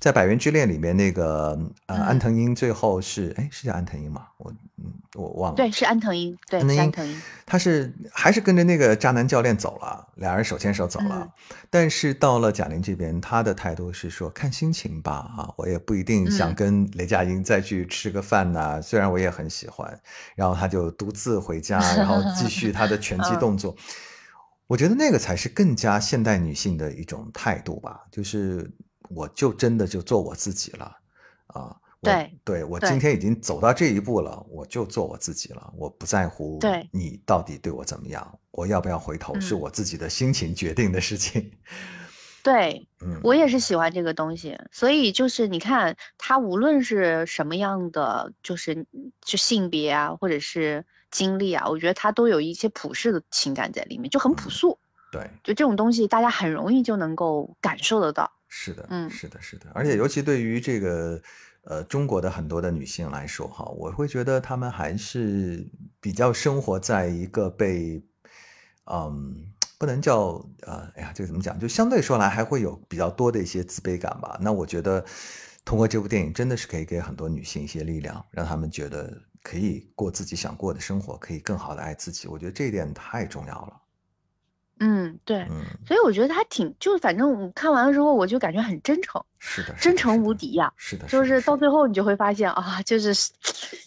[0.00, 1.50] 在《百元之恋》里面那个
[1.86, 4.26] 呃嗯安藤樱最后是哎是叫安藤樱吗？
[4.38, 5.56] 我嗯我忘了。
[5.56, 7.22] 对，是安藤樱，对，安藤樱是安藤樱。
[7.44, 11.28] 他是还是跟着那个渣男教练走了，俩人手牵手走了。
[11.68, 20.00] 但是到了贾玲这边，她的态度是说看心情吧，啊，我也不一定想嗯跟雷佳音再去吃个饭呐、虽然我也很喜欢。
[20.34, 23.76] 然后他就独自回家，然后继续他的拳击动作。
[24.66, 28.70] 我觉得那个才是更加现代女性的一种态度吧，就是
[29.14, 30.96] 我就真的就做我自己了
[31.48, 31.76] 啊。
[32.02, 41.52] 对对我今天已经走到这一步了，我就做我自己了，我不在乎对你到底对我怎么样，我要不要回头、是嗯我自己的心情决定的事情。
[42.42, 48.86] 对，嗯，我也是喜欢这个东西，所以就是你看，他无论是什么样的，就是
[49.20, 54.78] 就性别啊，或者是经历啊，我觉得他都有一些普世的情感在里面，就很朴素。
[55.12, 58.32] 对，就这种东西，大家很容易就能够感受得到。
[58.52, 61.22] 是的，嗯是的，是的，而且尤其对于这个
[61.62, 65.64] 呃中国的很多的女性来说，哈，我会觉得她们还是
[66.00, 68.02] 比较生活在一个被
[68.86, 74.36] 嗯不能叫呃哎呀这个怎么讲，就相对说来还会有比较多的一些自卑感吧。
[74.42, 75.04] 那我觉得
[75.64, 82.26] 通过这部电影真的是可以给很多女性一些力量，让她们觉得可以过自己想过的生活，可以更好的爱自己。
[82.26, 83.80] 我觉得这一点太重要了。
[84.82, 90.72] 嗯，对，嗯，所以我觉得他挺，就反正我看完了之后，我就感觉很真诚，是的，真诚无敌呀。
[90.76, 93.12] 是的，就是到最后，你就会发现啊，就是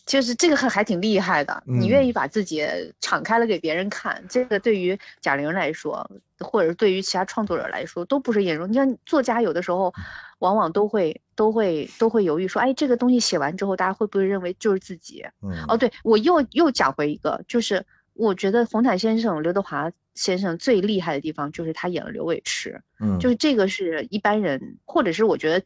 [0.05, 1.63] 就是这个还还挺厉害的。
[1.65, 2.63] 你愿嗯意把自己
[3.01, 8.69] 敞开了给别人看，这个对于贾玲来说，或者是对于其他创作者来说，都不是眼容。
[8.69, 9.91] 你像作家有的时候，
[10.37, 15.25] 往往都会都会都会犹豫说，哎，这个东西写完之后，大家会不会认为就是自己？
[15.41, 22.83] 嗯哦，对，我又又讲回一个，就是我觉得冯坦先生刘德华先生最厉害的地方，就是他演了刘伟驰。
[22.99, 25.61] 嗯就是这个是一般人，或者是我觉得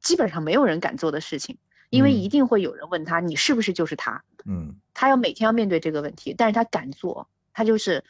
[0.00, 1.58] 基本上没有人敢做的事情，
[1.90, 4.24] 因为嗯一定会有人问他，你是不是就是他？
[4.44, 8.04] 嗯他要每天要面对这个问题，但是他敢做，他就是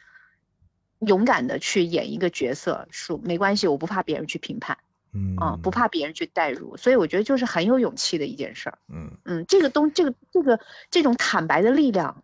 [0.99, 4.77] 勇敢的去演一个角色，说没关系，我不怕别人去评判
[5.13, 8.77] 嗯啊，不怕别人去代入，所以我觉得就是很有勇气的一件事儿。
[8.87, 10.59] 嗯嗯，这个东这个这个
[10.89, 12.23] 这种坦白的力量，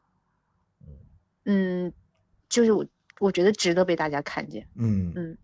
[1.43, 1.91] 嗯，
[2.49, 2.85] 就是我
[3.19, 4.65] 我觉得值得被大家看见。
[4.75, 5.37] 嗯嗯，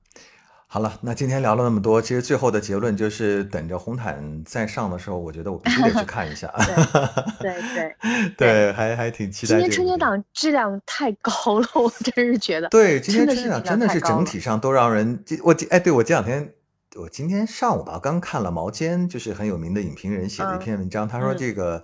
[0.67, 6.51] 好了，那今天聊了那么多，其实最后的结论就是，等着红毯再上的时候，我觉得我必须得去看一下。
[7.39, 7.95] 对对，
[8.37, 9.87] 对，还还挺期待今年这部电影。
[9.87, 12.67] 春节档质量太高了，我真是觉得。
[12.69, 16.53] 对，今天春节档真的是整体上都让人，我哎，对我这两天，
[16.95, 21.83] 我今天上午吧，刚看了毛尖，就是很有名的影评人写的一嗯篇文章，他说嗯这个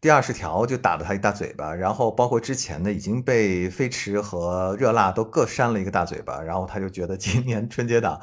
[0.00, 8.20] 第二十条就打了他一大嘴巴，然后包括之前的已经被飞驰和热辣都各扇了一个大嘴巴，然后他就觉得今年春节档，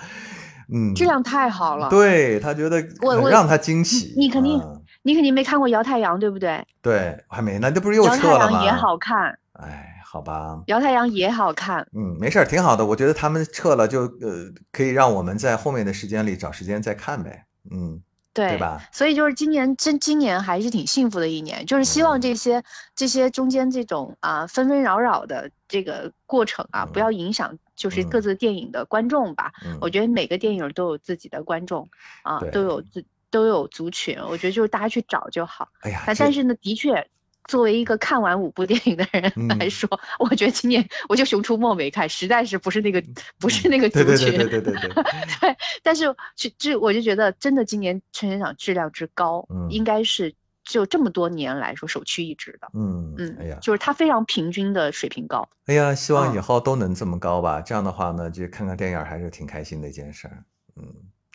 [0.74, 1.90] 嗯，质量太好了。
[1.90, 6.66] 对他觉得我让他惊喜，你肯定嗯你肯定没看过《摇太阳》，对不对？
[6.82, 8.54] 对，还没呢，这不是又撤了吗？
[8.54, 11.86] 阳也好看，哎，好吧，摇太阳也好看。
[11.94, 12.86] 嗯，没事儿，挺好的。
[12.86, 17.44] 我觉得他们撤了就呃，可以让我们在后面的时间里找时间再看呗。
[17.70, 18.02] 嗯，
[18.36, 18.84] 对吧？
[18.92, 22.64] 所以就是今年真今年还是挺幸福的一年，就是希望这些
[22.94, 29.54] 这些中间这种啊纷纷扰扰的这个过程啊，不要影响就是各自电影的观众吧。
[29.66, 31.88] 嗯我觉得每个电影都有自己的观众
[32.24, 35.70] 啊，都有自都有族群，我觉得就是大家去找就好。
[35.80, 37.08] 哎呀，但但是呢，的确，
[37.48, 43.04] 作为一个看完五部电影的人嗯 来说，我觉得今年我就《熊出没》没看，实在是不是那个
[43.39, 44.36] 不是那个族群。
[44.36, 50.34] 对对对对 对对但是就就我就觉得，真的今年春节档质量之高，嗯应该是
[50.64, 52.70] 就这么多年来说首屈一指的。
[52.74, 55.48] 嗯嗯，哎呀，就是它非常平均的水平高。
[55.68, 57.62] 哎呀，希望以嗯后都能这么高吧。
[57.62, 60.43] 这样的话呢，就看看电影还是挺开心的一件事儿。
[60.76, 60.84] 嗯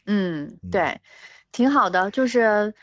[0.06, 1.00] 嗯嗯，对，
[1.52, 2.74] 挺好的，就是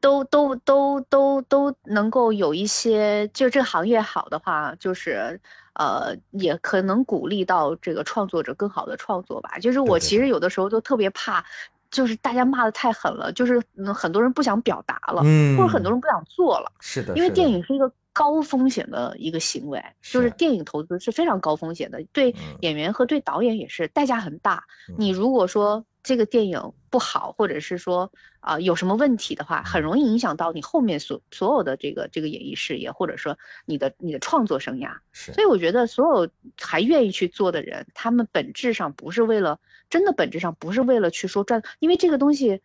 [0.00, 5.40] 都都都都都能够有一些，就这个行业好的话，就是
[5.74, 9.58] 呃，也可能鼓励到这个创作者更好的创作吧。
[9.58, 11.44] 就是我其实有的时候都特别怕。
[11.90, 16.70] 就是大家骂的太狠了，就是嗯很多人不想表达了，嗯，或者很多人不想做了。
[16.78, 24.62] 是的，因为电影是一个高风险的一个行为，就是是电影投资是非常高风险的，对嗯演员和对导演也是代价很大。
[24.88, 34.96] 嗯你如果说这个电影不好，或者是说啊、有什么问题的话，很容易影响到你后面所所有的这个这个演艺事业，或者说你的你的创作生涯。
[35.12, 36.28] 是所以我觉得所有
[36.60, 42.60] 还愿意去做的人，他们本质上不是为了真的本质上不是为了去说赚，因为这个东西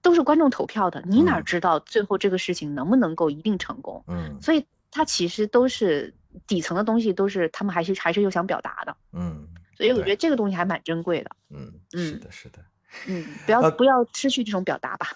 [0.00, 4.02] 都是观众投票的，你哪嗯知道最后这个事情能不能够一定成功？
[4.08, 6.14] 嗯所以它其实都是
[6.48, 8.96] 底层的东西，都是他们还是还是有想表达的。
[9.12, 11.30] 嗯所以我觉得这个东西还蛮珍贵的。
[11.48, 12.58] 嗯，是嗯的，是的，
[13.06, 15.08] 嗯，不要呃不要失去这种表达吧。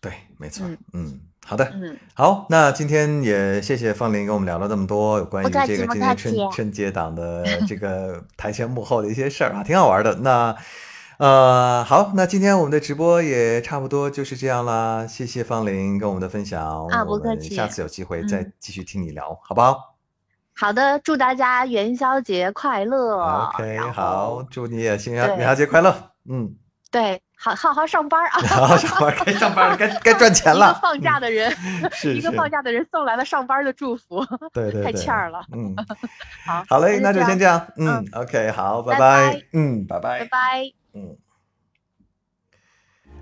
[0.00, 10.14] 对，没错嗯，嗯，好的，嗯，好，那今天也谢谢方林跟我们聊了这么多有关于这个今天春春节档的这个 台前幕后的一些事儿啊，挺好玩的。
[10.16, 10.54] 那
[11.16, 19.94] 呃，好，那今天我们的直播也差不多就是这样啦，谢谢方林跟我们的分享，啊不客气下次有机会再嗯继续听你聊，好不好
[20.56, 23.16] 好的，祝大家元宵节快乐。
[23.54, 26.56] ？OK，好，祝你也新元宵节快乐， 嗯，
[26.94, 28.38] 对，好好好上班啊。
[28.46, 31.52] 好好，上班该上班了，该 该赚钱了一个了，放假的人，
[32.14, 34.24] 一个放假的人送来了上班的祝福。
[34.52, 35.74] 对对对，太欠儿了嗯，
[36.46, 40.38] 好，好嘞，那就先这样，嗯嗯，OK，好，拜拜嗯，拜拜拜，拜。
[40.94, 41.16] 嗯。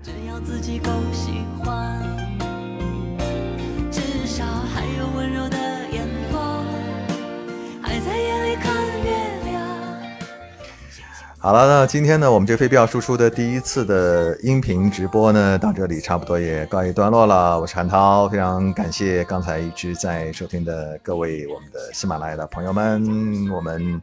[0.03, 1.31] 只要自己够喜
[1.63, 1.99] 欢，
[3.89, 5.57] 至少还有温柔的
[5.91, 6.63] 眼光，
[7.81, 8.92] 还在夜里看。
[11.43, 17.59] 好了，那今天呢，我们这非必要输出的第一次的音频直播呢，到这里差不多也告一段落了。
[17.59, 23.51] 我是韩涛，非常感谢刚才一直在收听的各位我们的喜马拉雅的朋友们。
[23.51, 24.01] 我们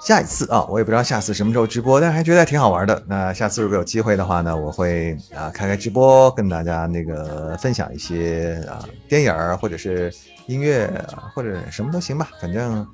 [0.00, 3.00] 下一次啊，我也不知道下次什么时候直播，但是还觉得挺好玩的。
[3.06, 10.12] 那下次如果有机会的话呢，我会啊开开直播，跟大家那个分享一些啊电影儿或者是
[10.46, 10.90] 音乐
[11.32, 12.84] 或者什么都行吧，反正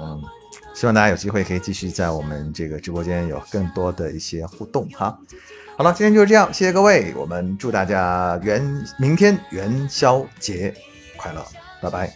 [0.00, 0.22] 嗯。
[0.74, 5.18] 希望大家有机会可以继续在我们这个直播间有更多的一些互动哈。
[5.76, 8.62] 好了，今天就是这样，谢谢各位，我们祝大家元
[8.98, 10.74] 明天元宵节
[11.16, 11.44] 快乐，
[11.80, 12.12] 拜拜。